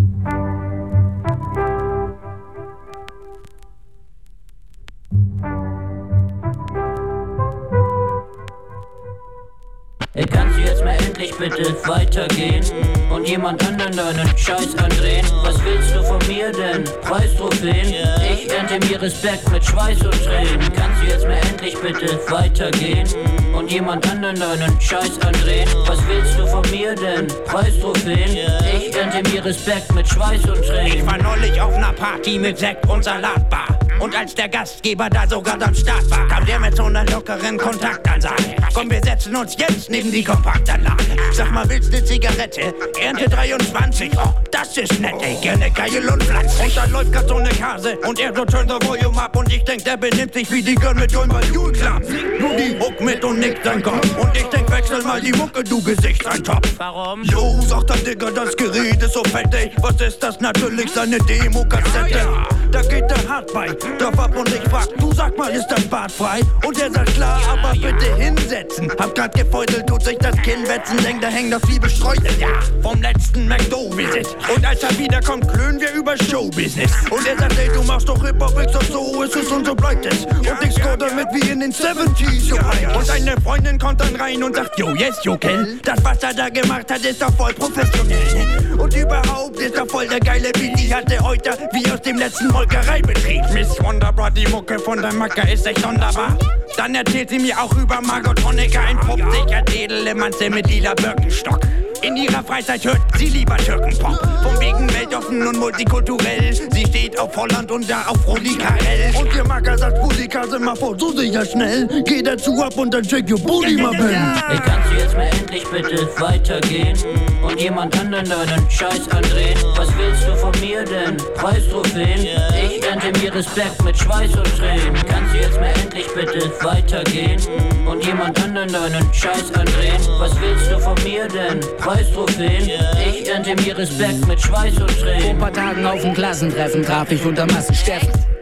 [10.16, 12.64] Ey, kannst du jetzt mal endlich bitte weitergehen
[13.10, 15.26] und jemand anderen deinen Scheiß andrehen?
[15.42, 16.84] Was willst du von mir denn?
[17.02, 17.96] Preistrophäen?
[18.32, 20.60] Ich ernte mir Respekt mit Schweiß und Tränen.
[20.76, 23.08] Kannst du jetzt mal endlich bitte weitergehen
[23.56, 25.68] und jemand anderen deinen Scheiß andrehen?
[25.88, 27.26] Was willst du von mir denn?
[27.46, 28.38] Preistrophäen?
[28.72, 31.00] Ich ernte mir Respekt mit Schweiß und Tränen.
[31.00, 33.80] Ich war neulich auf einer Party mit Sekt und Salatbar.
[34.00, 37.58] Und als der Gastgeber da sogar am Start war, kam der mit so einer lockeren
[37.58, 38.56] Kontaktansage.
[38.74, 41.04] Komm, wir setzen uns jetzt neben die Kompaktanlage.
[41.32, 42.74] Sag mal, willst ne Zigarette?
[43.00, 44.12] Ernte 23.
[44.18, 46.66] Oh, das ist nett, ey, gerne geil und pflanzlich.
[46.66, 49.36] Und dann läuft grad so ne Kase und er so turn the volume up.
[49.36, 52.04] Und ich denk, der benimmt sich wie die Girl mit Joel Jule Club.
[52.40, 54.18] Nur die Muck mit und nickt sein Kopf.
[54.18, 56.68] Und ich denk, wechsel mal die Mucke, du Gesicht, ein Top.
[56.78, 57.24] Warum?
[57.24, 59.72] Jo, sagt der Digga, das Gerät ist so fett, ey.
[59.78, 60.40] Was ist das?
[60.40, 62.28] Natürlich seine Demo-Kassette.
[62.72, 63.68] Da geht der hart bei,
[64.02, 66.42] drauf ab und ich frag, du sag mal, ist das Bad frei?
[66.66, 68.92] Und er sagt klar, aber bitte hinsetzen.
[69.00, 72.48] Hab grad gefeutelt, tut sich das Kinn wetzen, denk, da hängt das wie bestreut, ja.
[72.82, 74.28] Vom letzten McDo-Visit.
[74.56, 76.92] Und als er wiederkommt, klönen wir über Showbusiness.
[77.10, 79.76] Und er sagt, ey, du machst doch Hip-Hop, ich sag, so ist es und so
[79.76, 80.26] bleibt es.
[80.26, 82.58] Und ich score damit wie in den 70s, jo.
[82.98, 85.80] Und seine Freundin kommt dann rein und sagt, yo, yes, you can.
[85.84, 88.78] Das, was er da gemacht hat, ist doch voll professionell.
[88.78, 92.48] Und überhaupt ist er voll der geile Beat, die hatte heute wie aus dem letzten
[92.50, 93.44] Molkereibetrieb.
[93.74, 96.38] Miss Wonderbra, die Mucke von der Macker ist echt sonderbar.
[96.78, 101.60] Dann erzählt sie mir auch über Margot Honecker, ein 50er Edelemannse mit lila Birkenstock.
[102.04, 104.20] In ihrer Freizeit hört sie lieber Türkenpop.
[104.44, 106.54] Von wegen weltoffen und multikulturell.
[106.54, 109.16] Sie steht auf Holland und da auf Rudi Karel.
[109.18, 111.88] Und ihr Macker sagt, Musiker sind mal vor, so sicher schnell.
[112.06, 114.10] Geh dazu ab und dann check your booty, mal Ben.
[114.10, 116.98] Ey, kannst du jetzt mal endlich bitte weitergehen
[117.42, 119.58] und jemand anderen deinen Scheiß andrehen?
[119.78, 121.16] Was willst du von mir denn?
[121.36, 122.20] Preistrophäen?
[122.20, 124.94] Ich ernte mir Respekt mit Schweiß und Tränen.
[125.08, 127.40] Kannst du jetzt mal endlich bitte weitergehen
[127.88, 130.02] und jemand anderen deinen Scheiß andrehen?
[130.20, 131.62] Was willst du von mir denn?
[131.94, 132.70] Preistrophäen?
[133.14, 135.38] Ich ernte mir Respekt mit Schweiß und Vor Tränen.
[135.38, 137.76] paar Tagen auf dem Klassentreffen traf ich unter Massen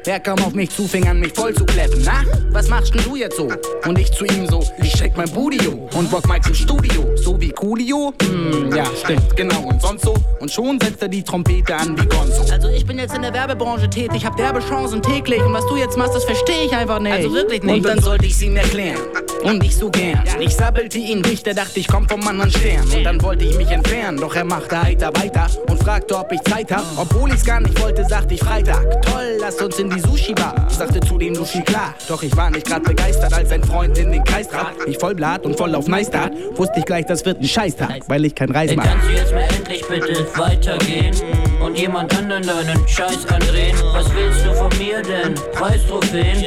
[0.03, 2.01] Wer kam auf mich zu, fing an mich voll zu kleppen.
[2.03, 3.49] Na, was machst denn du jetzt so?
[3.85, 7.15] Und ich zu ihm so, ich check mein Budio und rock Mike im Studio.
[7.17, 8.11] So wie Coolio?
[8.23, 9.61] Hm, ja, stimmt, genau.
[9.61, 10.15] Und sonst so?
[10.39, 12.51] Und schon setzt er die Trompete an wie Gonzo.
[12.51, 15.39] Also ich bin jetzt in der Werbebranche tätig, hab derbe Chancen täglich.
[15.43, 17.13] Und was du jetzt machst, das verstehe ich einfach nicht.
[17.13, 17.75] Also wirklich nicht.
[17.77, 18.97] Und dann sollte ich's ihm erklären.
[19.43, 20.23] Und ich so gern.
[20.39, 22.89] Ich sabbelte ihn durch, der dachte, ich komm vom anderen Stern.
[22.91, 26.41] Und dann wollte ich mich entfernen, doch er machte heiter weiter und fragte, ob ich
[26.41, 26.85] Zeit hab.
[26.97, 29.01] Obwohl ich's gar nicht wollte, sagte ich Freitag.
[29.03, 30.67] Toll, lass uns in die Sushi-Bar.
[30.69, 31.93] Ich sagte zu dem Sushi klar.
[32.07, 34.73] Doch ich war nicht grad begeistert, als ein Freund in den Kreis trat.
[34.87, 36.33] Ich voll blatt und voll auf Neistart.
[36.55, 38.85] Wusste ich gleich, das wird ein Scheißtag, weil ich kein Reis mag.
[38.85, 43.77] kannst du jetzt mal endlich bitte weitergehen und jemand anderen deinen Scheiß andrehen?
[43.93, 45.35] Was willst du von mir denn?
[45.53, 46.43] Preistrophäen?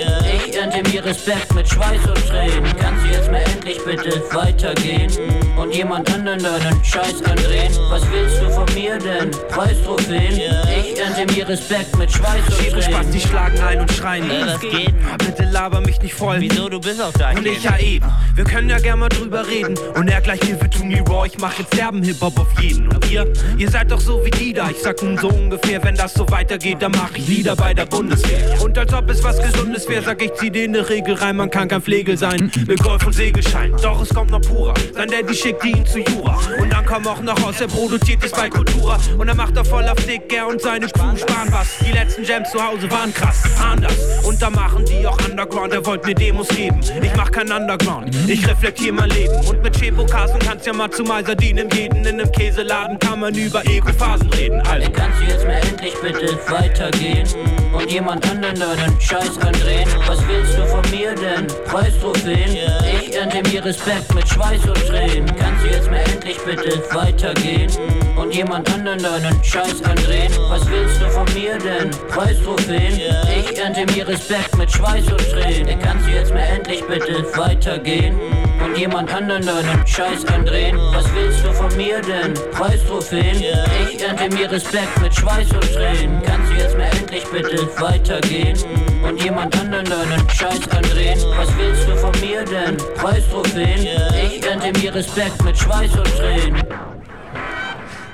[0.47, 2.65] Ich ernte mir Respekt mit Schweiß und Tränen.
[2.78, 5.11] Kannst du jetzt mal endlich bitte weitergehen
[5.57, 7.73] und jemand anderen deinen Scheiß andrehen?
[7.91, 9.31] Was willst du von mir denn?
[9.49, 10.32] Preistrophäen?
[10.32, 13.12] Ich ernte mir Respekt mit Schweiß und Schiere Spaß, Tränen.
[13.12, 14.31] die schlagen ein und schreien.
[14.31, 14.95] Ey, was geht?
[15.19, 16.36] Bitte laber mich nicht voll.
[16.41, 18.07] Wieso, du bist auch da Und ich ja eben.
[18.35, 19.77] Wir können ja gerne mal drüber reden.
[19.95, 21.27] Und er gleich Hilfe to me raw.
[21.27, 22.89] Ich mach jetzt derben Hip-Hop auf jeden.
[22.89, 24.70] Und ihr, ihr seid doch so wie die da.
[24.70, 27.86] Ich sag nun so ungefähr, wenn das so weitergeht, dann mach ich Lieder bei der
[27.86, 28.60] Bundeswehr.
[28.62, 31.36] Und als ob es was Gesundes wäre, sag ich, zieh dir eine Regel rein.
[31.36, 32.51] Man kann kein Pflegel sein.
[32.66, 33.74] Mit Golf und Segelschein.
[33.82, 34.74] Doch es kommt noch purer.
[34.94, 36.39] Sein Daddy schickt ihn zu Jura.
[36.59, 38.98] Und dann kommt auch noch aus, er produziert es bei Kultura.
[39.18, 41.78] Und dann macht er voll auf dick, er und seine Crew sparen was.
[41.86, 43.97] Die letzten Jams zu Hause waren krass, anders.
[44.24, 46.81] Und da machen die auch Underground, er wollte mir Demos geben.
[47.02, 49.35] Ich mach kein Underground, ich reflektier mein Leben.
[49.48, 51.68] Und mit Chepo Carsten kannst ja mal zu Meiser dienen.
[51.70, 54.60] Jeden in einem Käseladen kann man über Ego-Phasen reden.
[54.62, 54.94] Also.
[54.95, 57.27] Kannst du jetzt mal endlich bitte weitergehen
[57.73, 59.89] und jemand anderen deinen Scheiß andrehen?
[60.07, 61.47] Was willst du von mir denn?
[61.66, 62.57] Preistrophäen?
[63.01, 65.27] Ich ernte mir Respekt mit Schweiß und Tränen.
[65.37, 67.71] Kannst du jetzt mal endlich bitte weitergehen
[68.16, 70.33] und jemand anderen deinen Scheiß andrehen?
[70.49, 71.91] Was willst du von mir denn?
[72.09, 73.01] Preistrophäen?
[73.39, 75.79] Ich ernte mir Respekt mit Schweiß und Tränen.
[75.81, 78.19] Kannst du jetzt mal endlich bitte weitergehen
[78.65, 80.79] und jemand anderen deinen Scheiß andrehen?
[80.93, 82.35] Was willst du von mir denn?
[82.53, 83.43] Preistrophäen?
[83.91, 84.51] Ich ernte mir
[84.85, 86.23] Respekt mit Schweiß und Tränen.
[86.23, 88.56] Kannst du jetzt mal endlich bitte weitergehen
[89.02, 91.19] und jemand anderen deinen Scheiß andrehen?
[91.36, 92.77] Was willst du von mir denn?
[92.94, 93.86] Preistrophäen?
[94.31, 96.62] Ich mir Respekt mit Schweiß und Tränen.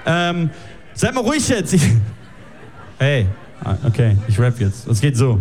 [0.07, 0.51] Ähm,
[0.95, 1.77] seid mal ruhig jetzt.
[3.03, 3.27] Hey,
[3.65, 4.87] ah, okay, ich rap jetzt.
[4.87, 5.41] Es geht so.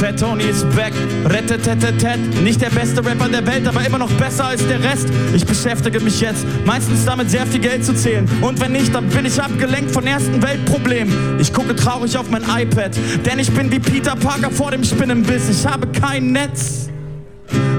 [0.00, 0.92] Fat Tony ist back,
[1.24, 2.42] rettetetetet.
[2.42, 5.08] Nicht der beste Rapper der Welt, aber immer noch besser als der Rest.
[5.34, 8.28] Ich beschäftige mich jetzt meistens damit, sehr viel Geld zu zählen.
[8.42, 11.40] Und wenn nicht, dann bin ich abgelenkt von ersten Weltproblemen.
[11.40, 15.48] Ich gucke traurig auf mein iPad, denn ich bin wie Peter Parker vor dem Spinnenbiss.
[15.48, 16.88] Ich habe kein Netz.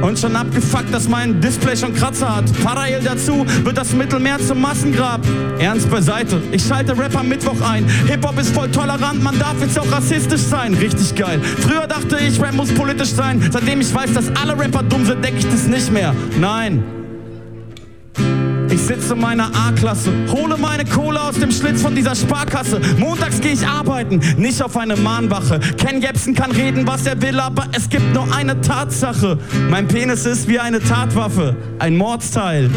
[0.07, 2.45] Und schon abgefuckt, dass mein Display schon Kratzer hat.
[2.63, 5.19] Parallel dazu wird das Mittelmeer zum Massengrab.
[5.59, 7.85] Ernst beiseite, ich schalte Rapper Mittwoch ein.
[8.07, 10.75] Hip-Hop ist voll tolerant, man darf jetzt auch rassistisch sein.
[10.75, 11.41] Richtig geil.
[11.59, 13.49] Früher dachte ich, Rap muss politisch sein.
[13.51, 16.15] Seitdem ich weiß, dass alle Rapper dumm sind, denke ich das nicht mehr.
[16.39, 16.85] Nein.
[18.87, 22.79] Sitze in meiner A-Klasse, hole meine Kohle aus dem Schlitz von dieser Sparkasse.
[22.97, 25.59] Montags gehe ich arbeiten, nicht auf eine Mahnwache.
[25.77, 29.39] Ken Jebsen kann reden, was er will, aber es gibt nur eine Tatsache.
[29.69, 32.69] Mein Penis ist wie eine Tatwaffe, ein Mordsteil.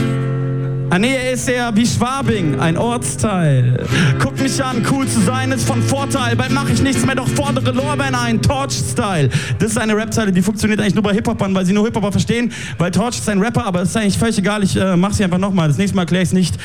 [0.93, 3.87] Ah nee, er ist eher wie Schwabing, ein Ortsteil.
[4.19, 6.35] Guck mich an, cool zu sein ist von Vorteil.
[6.35, 8.43] Bald mache ich nichts mehr, doch fordere Lorbeeren ein.
[8.43, 9.29] Torch-Style.
[9.61, 12.53] Das ist eine Rap-Zeile, die funktioniert eigentlich nur bei Hip-Hopern, weil sie nur Hip-Hopper verstehen.
[12.77, 14.65] Weil Torch ist ein Rapper, aber ist eigentlich völlig egal.
[14.65, 15.69] Ich äh, mach sie einfach nochmal.
[15.69, 16.57] Das nächste Mal erkläre ich es nicht.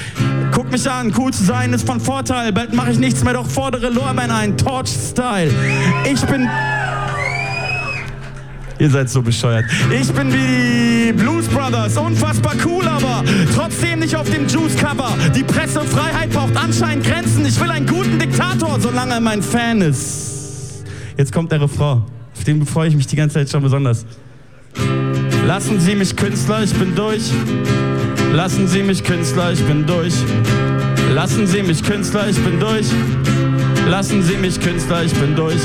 [0.52, 2.52] Guck mich an, cool zu sein ist von Vorteil.
[2.52, 4.58] Bald mache ich nichts mehr, doch fordere Lorbeeren ein.
[4.58, 5.52] Torch-Style.
[6.12, 6.50] Ich bin...
[8.78, 9.66] Ihr seid so bescheuert.
[9.90, 13.24] Ich bin wie die Blues Brothers, unfassbar cool, aber
[13.56, 15.14] trotzdem nicht auf dem Juice-Cover.
[15.36, 17.46] Die Pressefreiheit braucht anscheinend Grenzen.
[17.46, 20.84] Ich will einen guten Diktator, solange er mein Fan ist.
[21.18, 22.04] Jetzt kommt der Refrain.
[22.36, 24.06] Auf den freue ich mich die ganze Zeit schon besonders.
[25.48, 27.32] Lassen Sie mich Künstler, ich bin durch.
[28.34, 30.14] Lassen Sie mich Künstler, ich bin durch.
[31.14, 32.88] Lassen Sie mich Künstler, ich bin durch.
[33.88, 35.62] Lassen Sie mich Künstler, ich bin durch.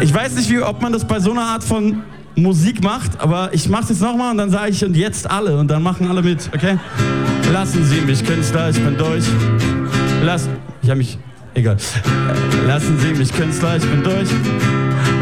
[0.00, 2.02] Ich weiß nicht, wie, ob man das bei so einer Art von
[2.34, 5.68] Musik macht, aber ich mach's jetzt nochmal und dann sage ich und jetzt alle und
[5.68, 6.78] dann machen alle mit, okay?
[7.52, 9.24] Lassen Sie mich Künstler, ich bin durch.
[10.24, 10.48] Lass,
[10.82, 11.18] ich habe mich,
[11.54, 11.76] egal.
[12.66, 14.28] Lassen Sie mich Künstler, ich bin durch.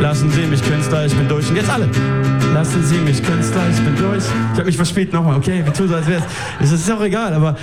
[0.00, 1.48] Lassen Sie mich Künstler, ich bin durch.
[1.50, 1.88] Und jetzt alle.
[2.55, 4.22] Lassen Sie mich Künstler, ich bin durch.
[4.52, 5.62] Ich habe mich verspielt nochmal, okay?
[5.64, 6.22] Wir tun so, als wär's.
[6.60, 7.56] Es ist auch egal, aber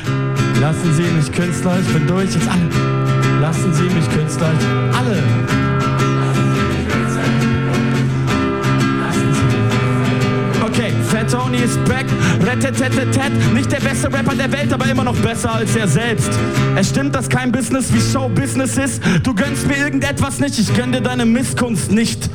[0.60, 2.34] lassen Sie mich Künstler, ich bin durch.
[2.34, 3.40] Jetzt alle.
[3.40, 5.75] Lassen Sie mich Künstler, ich, alle.
[11.16, 12.06] Fat Tony ist back.
[12.42, 13.54] Rettetetetet.
[13.54, 16.30] Nicht der beste Rapper der Welt, aber immer noch besser als er selbst.
[16.76, 19.02] Es stimmt, dass kein Business wie Show-Business ist.
[19.24, 22.30] Du gönnst mir irgendetwas nicht, ich gönn dir deine Misskunst nicht.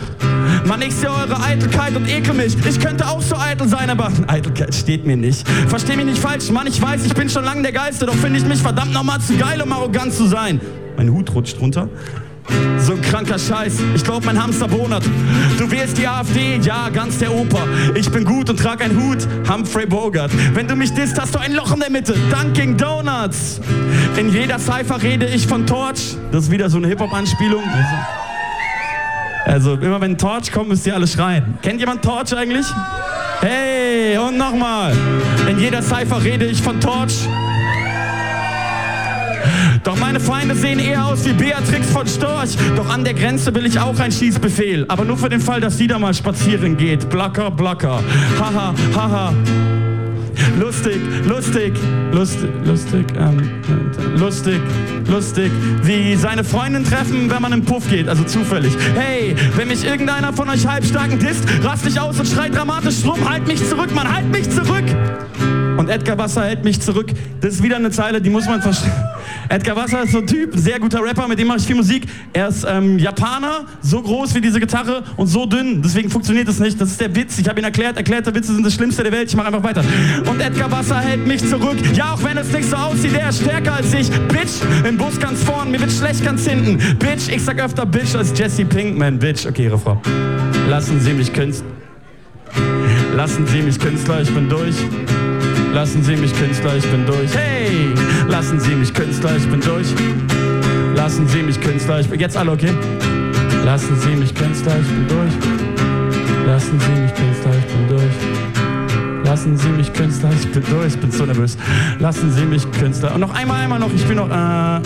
[0.64, 2.56] Mann, ich sehe eure Eitelkeit und ekel mich.
[2.66, 5.46] Ich könnte auch so eitel sein, aber Eitelkeit steht mir nicht.
[5.68, 8.38] Versteh mich nicht falsch, Mann, ich weiß, ich bin schon lange der Geiste, doch finde
[8.38, 10.58] ich mich verdammt nochmal zu geil, um arrogant zu sein.
[10.96, 11.90] Mein Hut rutscht runter.
[12.78, 15.04] So ein kranker Scheiß, ich glaub mein Hamster bonert.
[15.58, 17.66] Du wählst die AfD, ja, ganz der Oper.
[17.94, 20.30] Ich bin gut und trag einen Hut, Humphrey Bogart.
[20.54, 23.60] Wenn du mich disst, hast du ein Loch in der Mitte, Dunkin' Donuts.
[24.16, 26.16] In jeder Cypher rede ich von Torch.
[26.32, 27.62] Das ist wieder so eine Hip-Hop-Anspielung.
[29.44, 31.58] Also immer wenn Torch kommt, müsst ihr alle schreien.
[31.62, 32.66] Kennt jemand Torch eigentlich?
[33.40, 34.92] Hey, und nochmal.
[35.48, 37.26] In jeder Cypher rede ich von Torch.
[39.82, 42.56] Doch meine Feinde sehen eher aus wie Beatrix von Storch.
[42.76, 44.84] Doch an der Grenze will ich auch ein Schießbefehl.
[44.88, 47.08] Aber nur für den Fall, dass sie da mal spazieren geht.
[47.08, 48.02] Blacker, blacker.
[48.38, 49.32] Haha, haha.
[50.58, 51.72] Lustig, lustig,
[52.12, 53.50] lustig, lustig, ähm,
[54.16, 54.60] lustig,
[55.06, 55.50] lustig,
[55.82, 58.72] wie seine Freundin treffen, wenn man im Puff geht, also zufällig.
[58.94, 63.18] Hey, wenn mich irgendeiner von euch halbstarken disst, rast ich aus und schreit dramatisch rum,
[63.28, 64.84] halt mich zurück, Mann, halt mich zurück!
[65.80, 67.06] Und Edgar Wasser hält mich zurück.
[67.40, 68.92] Das ist wieder eine Zeile, die muss man verstehen.
[69.48, 72.04] Edgar Wasser ist so ein Typ, sehr guter Rapper, mit dem mache ich viel Musik.
[72.34, 75.80] Er ist ähm, Japaner, so groß wie diese Gitarre und so dünn.
[75.80, 76.78] Deswegen funktioniert das nicht.
[76.78, 77.38] Das ist der Witz.
[77.38, 77.96] Ich habe ihn erklärt.
[77.96, 79.30] Erklärte Witze sind das Schlimmste der Welt.
[79.30, 79.82] Ich mache einfach weiter.
[80.30, 81.78] Und Edgar Wasser hält mich zurück.
[81.94, 84.10] Ja, auch wenn es nicht so aussieht, er ist stärker als ich.
[84.28, 86.76] Bitch, im Bus ganz vorn, mir wird schlecht ganz hinten.
[86.98, 89.18] Bitch, ich sag öfter Bitch als Jesse Pinkman.
[89.18, 89.96] Bitch, okay, Refrain.
[90.68, 91.70] Lassen Sie mich Künstler.
[93.16, 94.76] Lassen Sie mich Künstler, ich bin durch.
[95.72, 97.34] Lassen Sie mich Künstler, ich bin durch.
[97.34, 97.94] Hey!
[98.28, 99.86] Lassen Sie mich Künstler, ich bin durch.
[100.94, 102.18] Lassen Sie mich Künstler, ich bin.
[102.18, 102.72] Jetzt alle, okay?
[103.64, 105.32] Lassen Sie mich Künstler, ich bin durch.
[106.46, 109.24] Lassen Sie mich Künstler, ich bin durch.
[109.24, 110.94] Lassen Sie mich Künstler, ich bin durch.
[110.94, 111.56] Ich bin so nervös.
[112.00, 113.14] Lassen Sie mich Künstler.
[113.14, 113.92] Und noch einmal, einmal noch.
[113.94, 114.28] Ich bin noch.
[114.28, 114.80] Äh,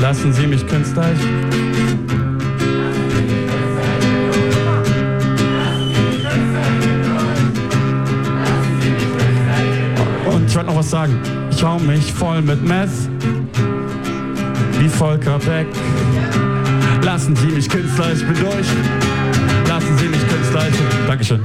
[0.00, 2.33] lassen Sie mich Künstler, ich.
[10.64, 11.18] Wollte noch was sagen.
[11.50, 12.90] Ich hau mich voll mit Meth.
[14.78, 15.66] Wie Volker Beck.
[17.02, 18.66] Lassen Sie mich Künstler, ich bin durch.
[19.68, 21.06] Lassen Sie mich Künstler, ich bin.
[21.06, 21.40] Dankeschön.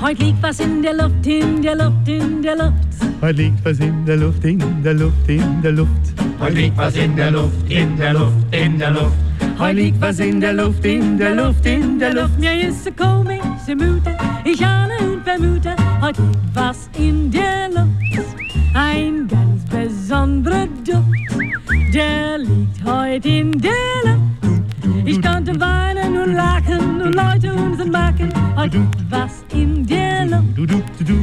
[0.00, 2.72] Heute liegt was in der Luft, in der Luft, in der Luft.
[3.20, 6.07] Heute liegt was in der Luft, in der Luft, in der Luft.
[6.40, 9.16] Heute liegt was in der Luft, in der Luft, in der Luft.
[9.58, 12.38] Heute liegt was in der Luft, in der Luft, in der Luft.
[12.38, 17.70] Mir ist so komisch, so müde, ich ahne und vermute, heute liegt was in der
[17.70, 18.36] Luft.
[18.74, 23.70] Ein ganz besonderer Duft, der liegt heute in der
[24.04, 25.04] Luft.
[25.04, 30.44] Ich konnte weinen und lachen und Leute unseren machen, heute liegt was in der Luft.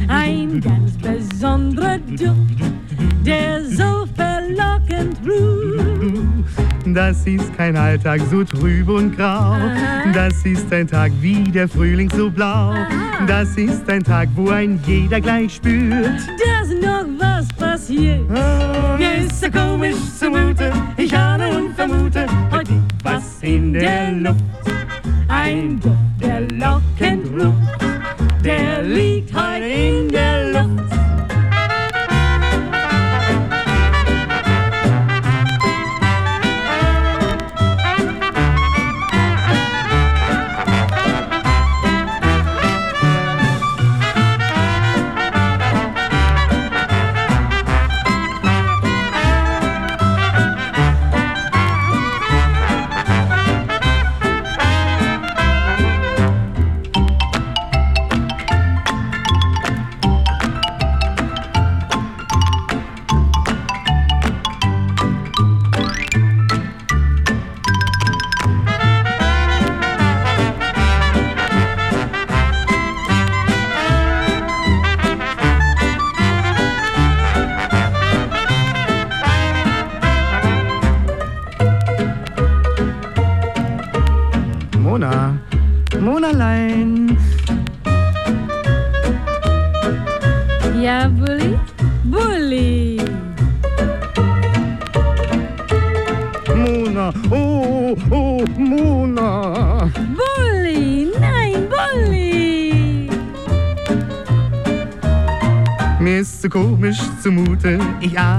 [0.08, 2.60] Ein ganz besonderer Duft,
[3.24, 4.06] der so
[4.96, 6.94] verlockend ruht.
[6.94, 9.56] Das ist kein Alltag so trüb und grau.
[10.14, 12.74] Das ist ein Tag wie der Frühling so blau.
[13.26, 16.20] Das ist ein Tag, wo ein jeder gleich spürt.
[16.38, 18.28] Da ist noch was passiert.
[18.98, 20.72] Mir ist so komisch zumute.
[20.96, 24.44] Ich ahne und vermute, heute was in der Luft.
[25.28, 27.54] Ein Duft, der lockend ruht.
[28.44, 30.95] Der liegt heute in der Luft.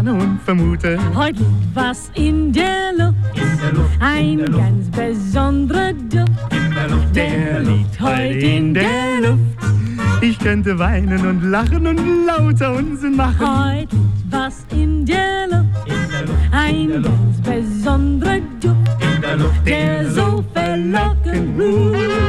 [0.08, 0.98] Ahne und vermute.
[1.16, 3.18] Heute liegt was in der Luft,
[4.00, 7.16] ein ganz besonderer Duft.
[7.16, 9.42] Der liegt heute in der Luft.
[10.22, 13.40] Ich könnte weinen und lachen und lauter Unsinn machen.
[13.40, 15.92] Heute liegt was in der Luft,
[16.52, 22.27] ein ganz besonderer Duft, der so verlockend ruft.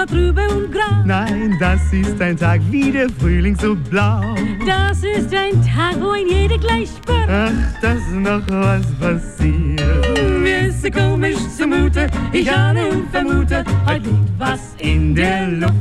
[0.00, 1.02] So trübe und grau.
[1.04, 4.34] Nein, das ist ein Tag wie der Frühling so blau.
[4.66, 7.28] Das ist ein Tag, wo ein jeder gleich spürt.
[7.28, 10.40] Ach, dass noch was passiert.
[10.42, 15.74] Mir ist so komisch zumute, ich ahne und vermute, heute liegt was in der Luft.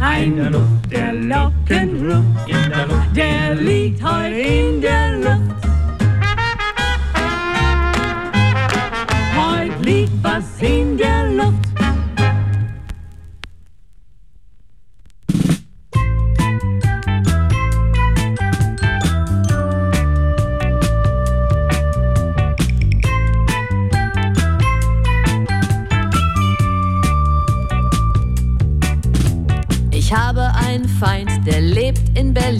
[0.00, 2.50] Ein Luft, der Lockenruft,
[3.14, 5.66] der liegt heute in der Luft.
[9.36, 11.15] Heute liegt was in der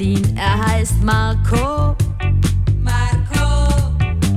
[0.06, 0.36] Berlin.
[0.36, 1.96] Er heißt Marco.
[2.82, 3.72] Marco.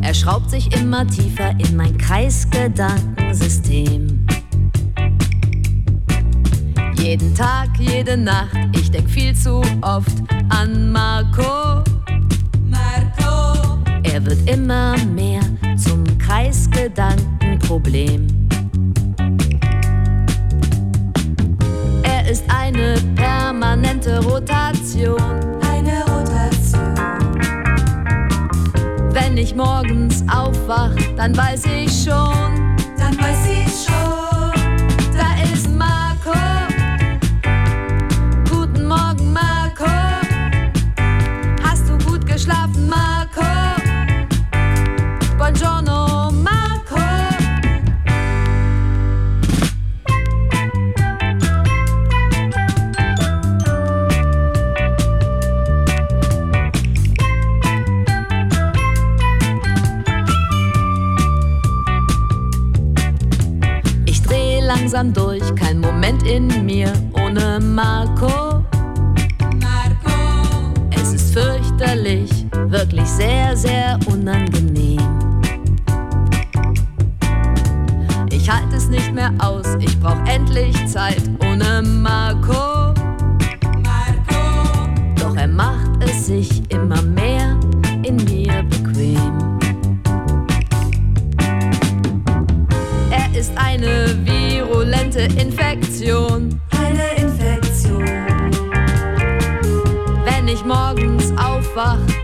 [0.01, 4.25] Er schraubt sich immer tiefer in mein Kreisgedankensystem.
[6.95, 10.13] Jeden Tag, jede Nacht, ich denk viel zu oft
[10.49, 11.81] an Marco.
[12.65, 13.79] Marco.
[14.03, 15.41] Er wird immer mehr
[15.77, 18.27] zum Kreisgedankenproblem.
[22.03, 25.59] Er ist eine permanente Rotation.
[29.40, 32.76] Wenn ich morgens aufwach, dann weiß ich schon.
[32.98, 33.59] Dann weiß ich
[66.40, 68.64] in mir ohne Marco.
[69.60, 70.16] Marco.
[70.91, 75.02] Es ist fürchterlich, wirklich sehr, sehr unangenehm.
[78.32, 82.94] Ich halte es nicht mehr aus, ich brauch endlich Zeit ohne Marco.
[83.84, 84.41] Marco.
[85.16, 87.59] Doch er macht es sich immer mehr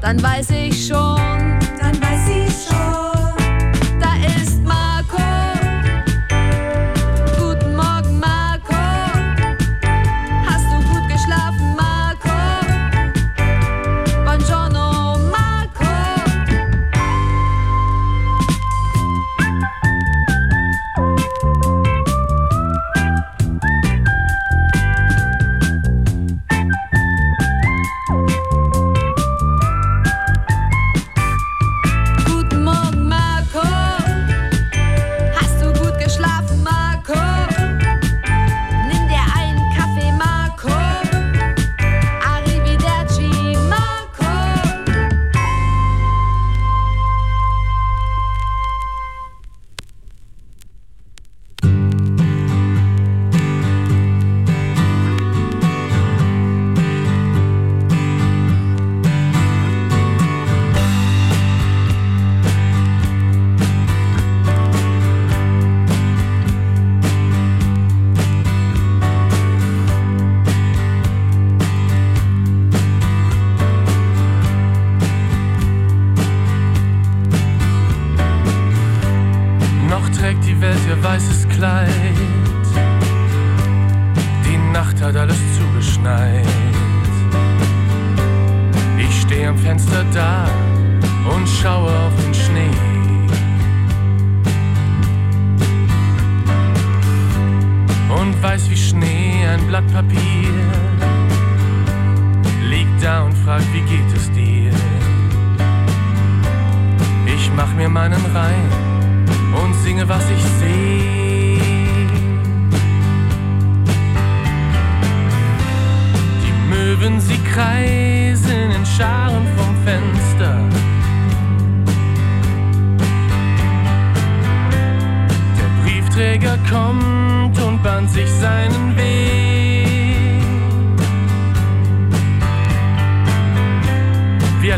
[0.05, 1.54] dann weiß ich schon.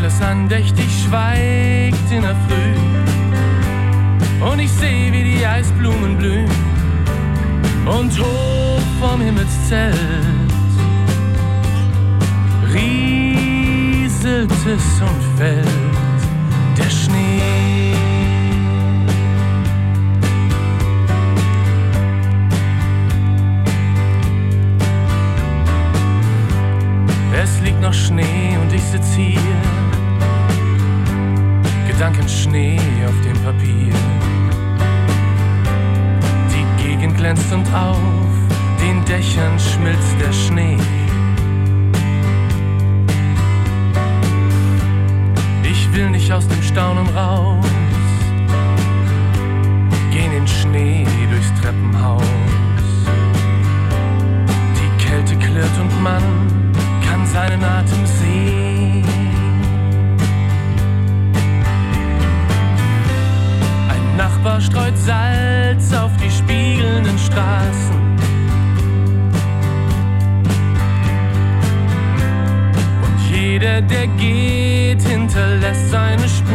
[0.08, 2.74] Alles andächtig schweigt in der Früh.
[4.42, 6.48] Und ich sehe, wie die Eisblumen blühen.
[7.84, 9.94] Und hoch vom Himmelszelt
[12.72, 15.66] rieselt es und fällt
[16.78, 17.92] der Schnee.
[27.42, 29.38] Es liegt noch Schnee und ich sitz hier,
[31.98, 33.92] Gedanken Schnee auf dem Papier.
[36.48, 37.98] Die Gegend glänzt und auf
[38.80, 40.78] den Dächern schmilzt der Schnee.
[45.64, 47.66] Ich will nicht aus dem Staunen raus,
[50.12, 52.22] geh in Schnee durchs Treppenhaus.
[54.76, 56.22] Die Kälte klirrt und man
[57.04, 59.07] kann seinen Atem sehen.
[64.38, 67.96] Nachbar streut Salz auf die spiegelnden Straßen.
[73.02, 76.54] Und jeder, der geht, hinterlässt seine Spur.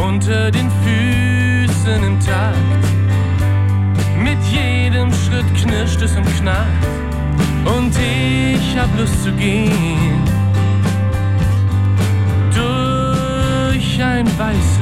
[0.00, 2.56] Unter den Füßen im Takt.
[4.16, 6.86] Mit jedem Schritt knirscht es und knackt.
[7.64, 10.29] Und ich hab Lust zu gehen.
[14.00, 14.79] Durch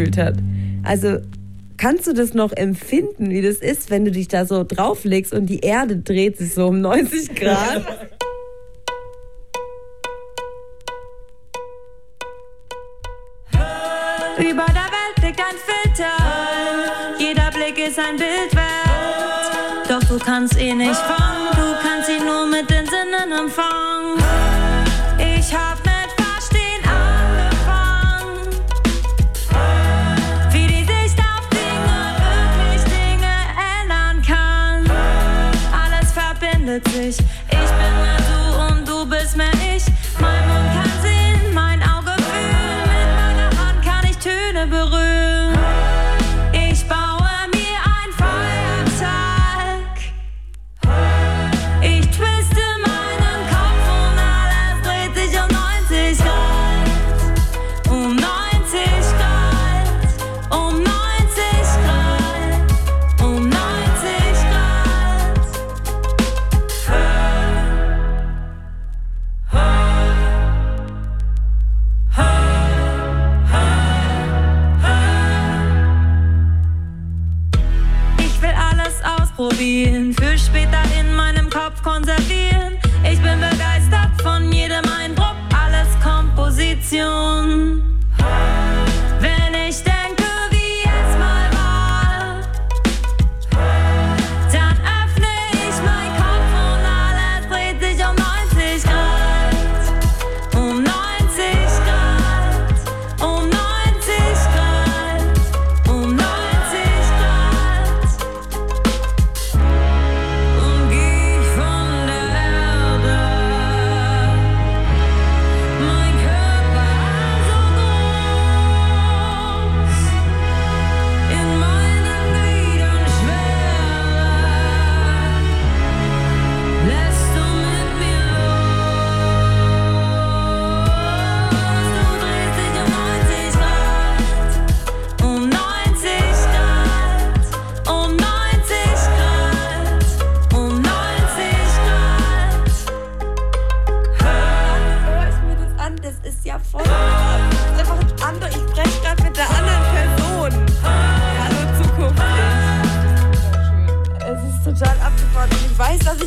[0.00, 0.36] gefühlt hat.
[0.82, 1.18] Also
[1.76, 5.46] kannst du das noch empfinden, wie das ist, wenn du dich da so drauflegst und
[5.46, 7.84] die Erde dreht sich so um 90 Grad?
[14.38, 16.16] Über der Welt liegt ein Filter.
[17.18, 19.90] Jeder Blick ist ein Bild wert.
[19.90, 21.19] Doch du kannst eh nicht fahren.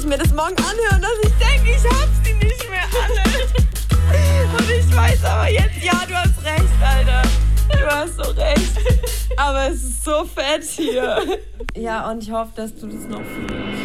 [0.04, 3.24] ich mir das morgen anhöre dass ich denke, ich hab's sie nicht mehr alle.
[4.58, 7.22] Und ich weiß aber jetzt, ja, du hast recht, Alter.
[7.72, 8.74] Du hast so recht.
[9.38, 11.40] Aber es ist so fett hier.
[11.76, 13.83] Ja, und ich hoffe, dass du das noch fühlst.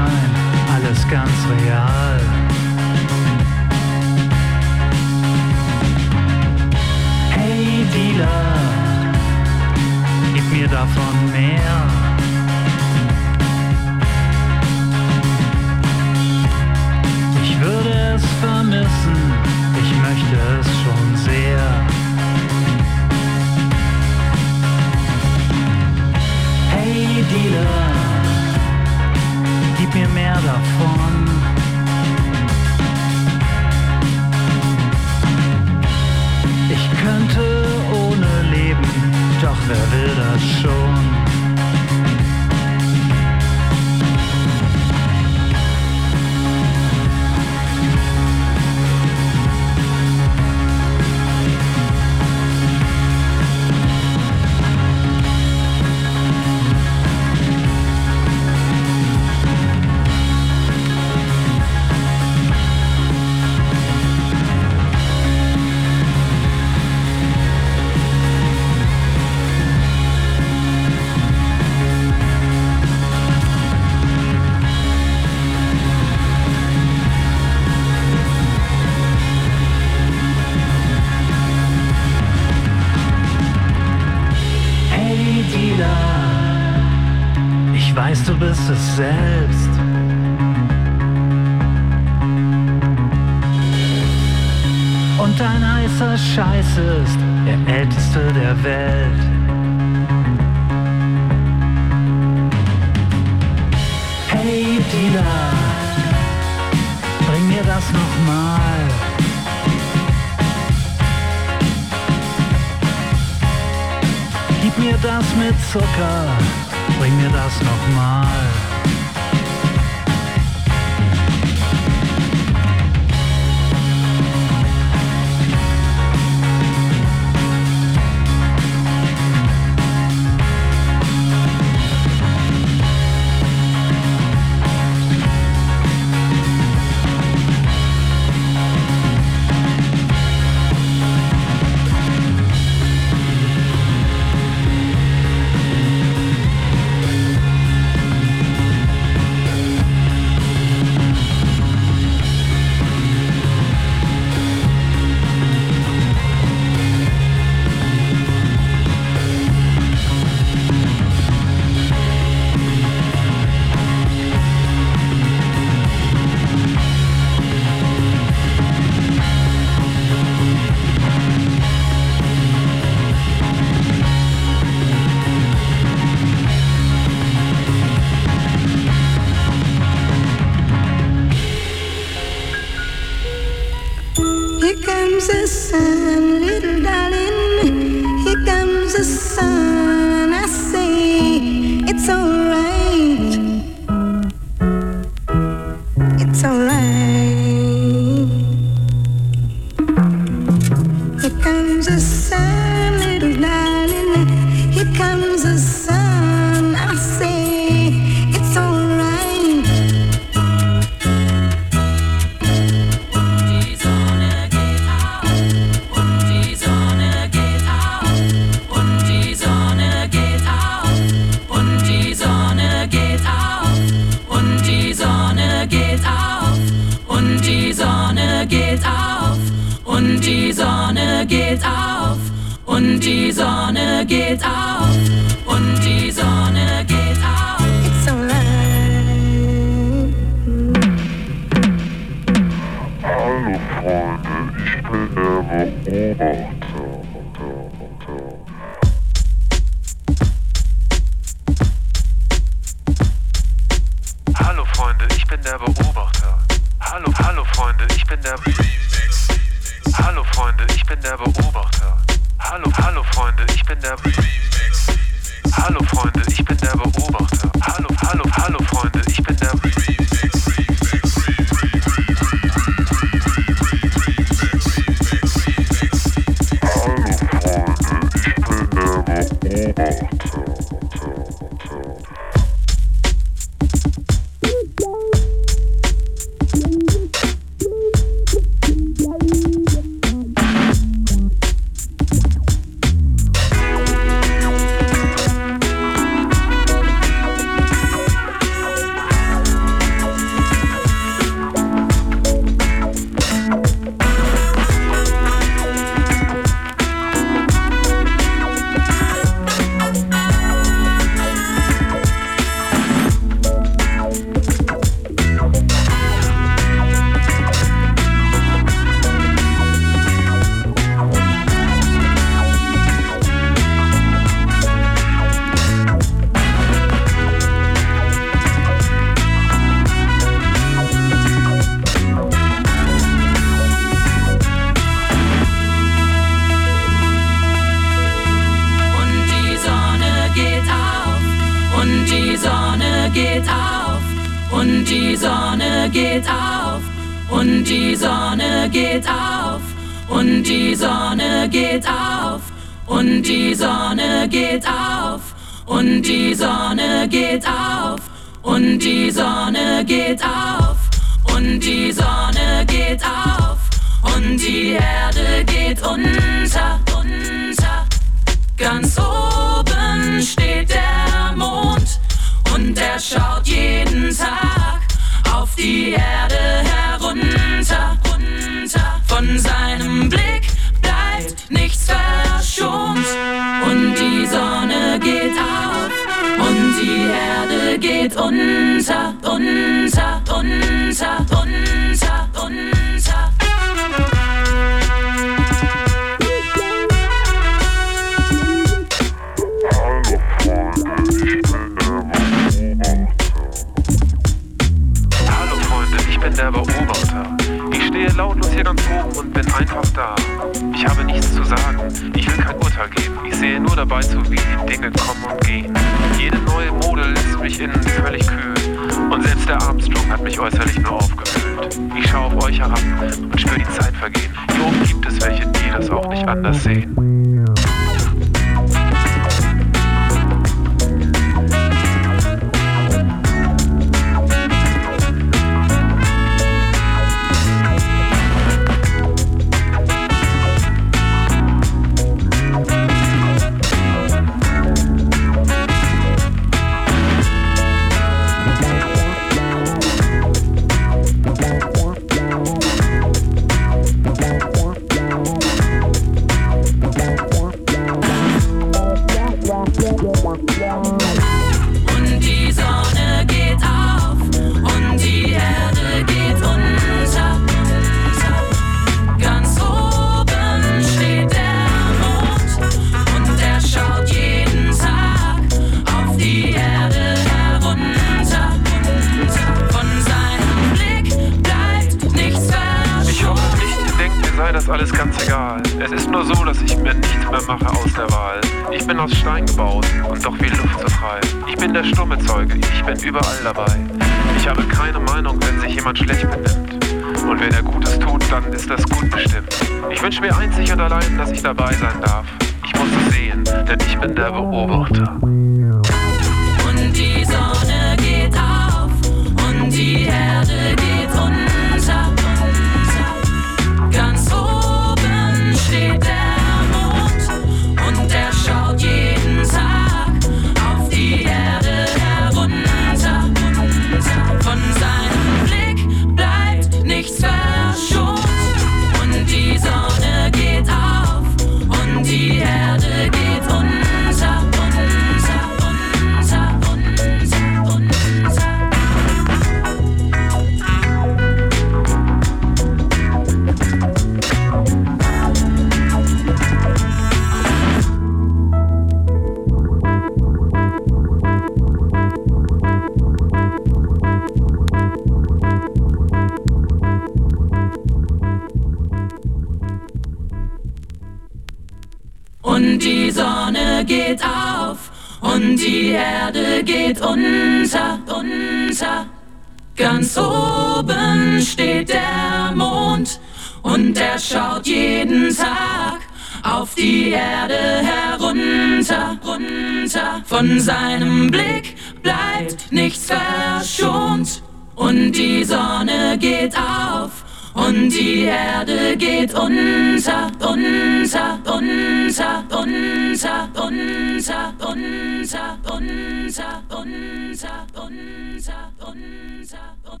[580.30, 581.74] Von seinem Blick
[582.04, 584.44] bleibt nichts verschont.
[584.76, 594.54] Und die Sonne geht auf und die Erde geht unter, unter, unter, unter, unter, unter,
[594.60, 600.00] unter, unter, unter, unter, unter.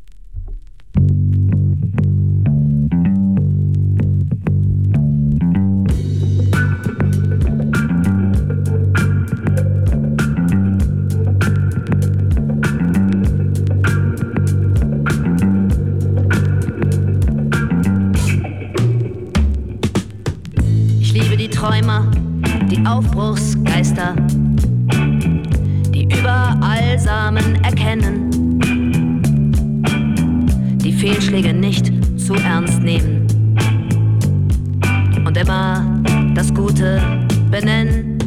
[27.02, 28.30] Samen erkennen.
[30.84, 33.26] Die Fehlschläge nicht zu ernst nehmen.
[35.24, 36.02] Und immer
[36.34, 37.00] das Gute
[37.50, 38.18] benennen.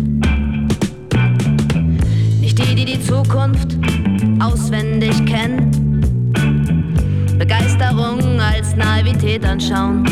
[2.41, 3.77] Nicht die, die die Zukunft
[4.39, 6.01] auswendig kennen.
[7.37, 10.03] Begeisterung als Naivität anschauen.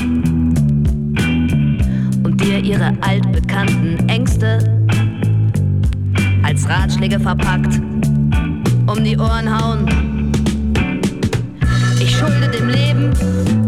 [2.24, 4.60] Und dir ihre altbekannten Ängste
[6.44, 7.82] als Ratschläge verpackt
[8.92, 10.32] um die Ohren hauen.
[12.00, 13.14] Ich schulde dem Leben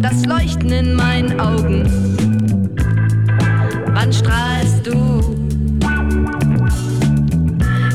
[0.02, 1.84] das Leuchten in meinen Augen.
[3.94, 5.22] Wann strahlst du?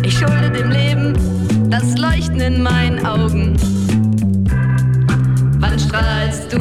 [0.02, 1.12] Ich schulde dem Leben
[1.68, 3.56] das Leuchten in meinen Augen.
[5.58, 6.58] Wann strahlst du?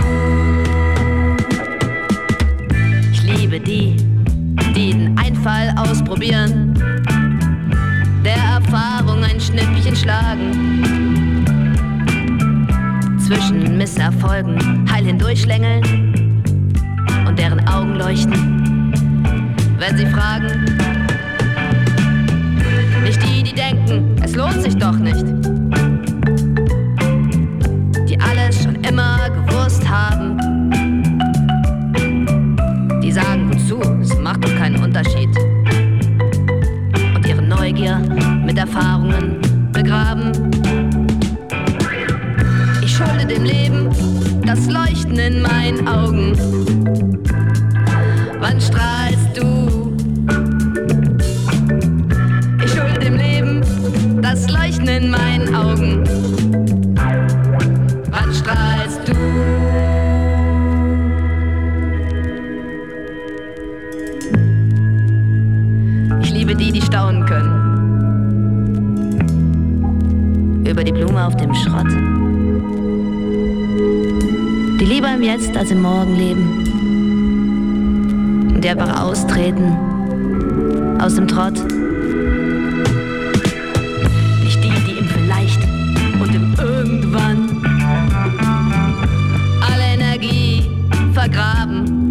[3.14, 6.57] Ich liebe die, die den Einfall ausprobieren,
[10.08, 11.36] Schnippchen schlagen.
[13.20, 15.84] Zwischen Misserfolgen heil hindurchschlängeln
[17.28, 18.94] und deren Augen leuchten,
[19.78, 20.66] wenn sie fragen.
[23.04, 25.26] Nicht die, die denken, es lohnt sich doch nicht.
[28.08, 30.17] Die alles schon immer gewusst haben.
[45.28, 46.47] In meinen Augen.
[75.68, 76.64] Als im Morgen leben.
[78.56, 79.76] Und einfach austreten
[81.00, 81.56] aus dem Trott.
[84.44, 85.60] Nicht die, die im Vielleicht
[86.22, 87.50] und im Irgendwann
[89.62, 90.72] alle Energie
[91.14, 92.06] vergraben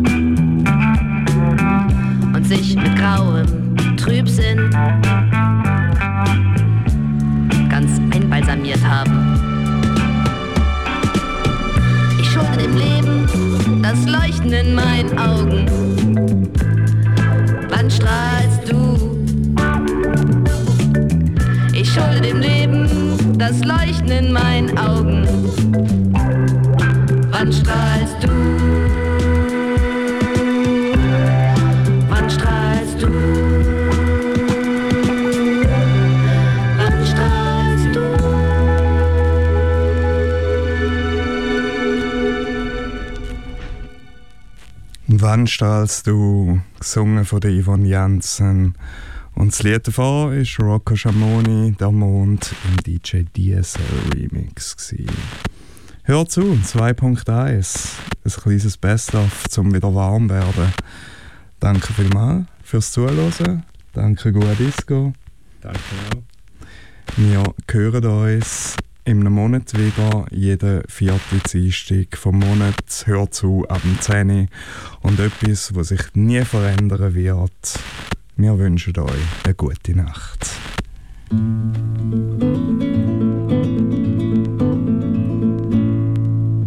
[2.34, 3.46] und sich mit grauem
[3.96, 4.70] Trübsinn
[14.52, 15.66] in meinen Augen.
[17.68, 19.18] Wann strahlst du?
[21.72, 22.88] Ich schulde dem Leben
[23.38, 25.85] das Leuchten in meinen Augen.
[45.28, 46.60] Wann strahlst du?
[46.78, 48.76] Gesungen von der Yvonne Janssen.
[49.34, 53.80] Und das Lied davor ist Rocco Schamoni, Der Mond im DJ DSL
[54.14, 54.76] Remix.
[54.76, 55.10] Gewesen.
[56.04, 57.88] Hör zu, 2.1.
[58.24, 60.72] Ein kleines Best-of zum wieder warm werden.
[61.58, 63.64] Danke vielmals fürs Zuhören.
[63.94, 65.12] Danke, Gua Disco.
[65.60, 65.80] Danke
[66.14, 67.16] auch.
[67.16, 67.42] Wir
[67.72, 68.76] hören uns
[69.06, 73.04] im Monat wieder, jeden vierten Dienstag vom Monat.
[73.04, 74.46] Hört zu ab dem 10 Uhr.
[75.00, 77.78] Und etwas, was sich nie verändern wird.
[78.36, 79.12] Wir wünschen euch
[79.44, 80.50] eine gute Nacht.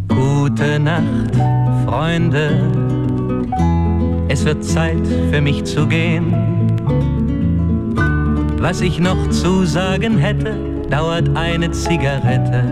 [0.08, 1.36] Gute Nacht,
[1.86, 2.72] Freunde.
[4.30, 6.34] Es wird Zeit für mich zu gehen.
[8.60, 12.64] Was ich noch zu sagen hätte, dauert eine Zigarette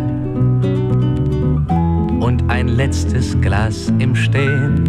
[2.19, 4.83] und ein letztes Glas im Stehen.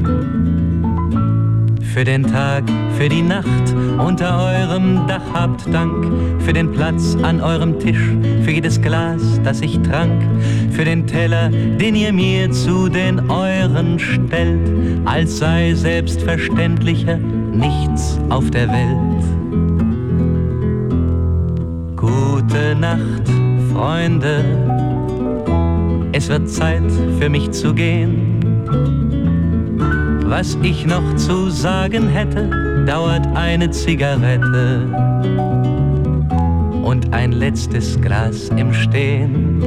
[1.93, 2.65] Für den Tag,
[2.97, 6.07] für die Nacht unter eurem Dach habt Dank,
[6.43, 8.13] für den Platz an eurem Tisch,
[8.45, 10.23] für jedes Glas, das ich trank,
[10.71, 14.71] für den Teller, den ihr mir zu den euren stellt,
[15.05, 19.18] als sei selbstverständlicher nichts auf der Welt.
[22.49, 23.29] Gute Nacht,
[23.75, 24.43] Freunde,
[26.13, 28.41] es wird Zeit für mich zu gehen.
[30.25, 32.49] Was ich noch zu sagen hätte,
[32.87, 34.87] dauert eine Zigarette
[36.85, 39.63] und ein letztes Glas im Stehen.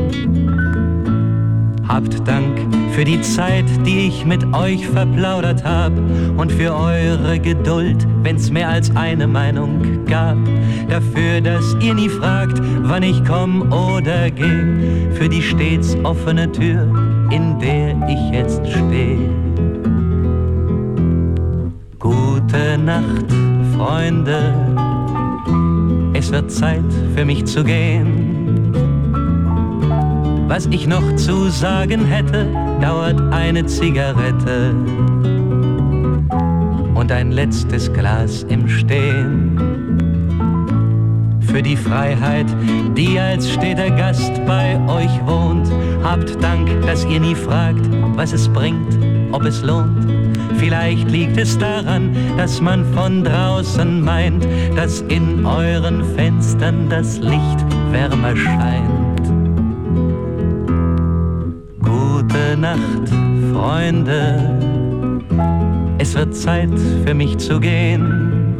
[1.91, 2.57] Habt Dank
[2.93, 5.91] für die Zeit, die ich mit euch verplaudert hab
[6.37, 10.37] und für eure Geduld, wenn's mehr als eine Meinung gab.
[10.87, 16.87] Dafür, dass ihr nie fragt, wann ich komm oder geh, für die stets offene Tür,
[17.29, 19.17] in der ich jetzt steh.
[21.99, 23.25] Gute Nacht,
[23.75, 24.53] Freunde,
[26.13, 26.85] es wird Zeit
[27.17, 28.30] für mich zu gehen.
[30.51, 32.45] Was ich noch zu sagen hätte,
[32.81, 34.75] dauert eine Zigarette
[36.93, 39.57] und ein letztes Glas im Stehen.
[41.39, 42.47] Für die Freiheit,
[42.97, 45.71] die als steter Gast bei euch wohnt,
[46.03, 48.97] habt Dank, dass ihr nie fragt, was es bringt,
[49.31, 50.05] ob es lohnt.
[50.57, 54.45] Vielleicht liegt es daran, dass man von draußen meint,
[54.75, 59.00] dass in euren Fenstern das Licht wärmer scheint.
[62.51, 63.07] Gute Nacht,
[63.53, 64.59] Freunde,
[65.99, 68.57] es wird Zeit für mich zu gehen.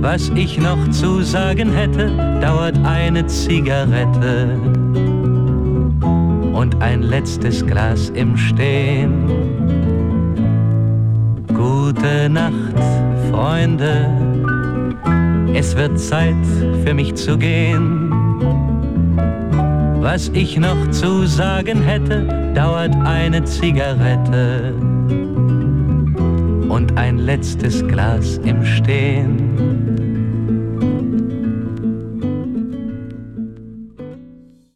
[0.00, 4.58] Was ich noch zu sagen hätte, dauert eine Zigarette
[6.52, 9.30] und ein letztes Glas im Stehen.
[11.54, 12.74] Gute Nacht,
[13.30, 14.10] Freunde,
[15.54, 16.34] es wird Zeit
[16.84, 18.73] für mich zu gehen.
[20.04, 24.74] Was ich noch zu sagen hätte, dauert eine Zigarette
[26.68, 29.43] und ein letztes Glas im Stehen.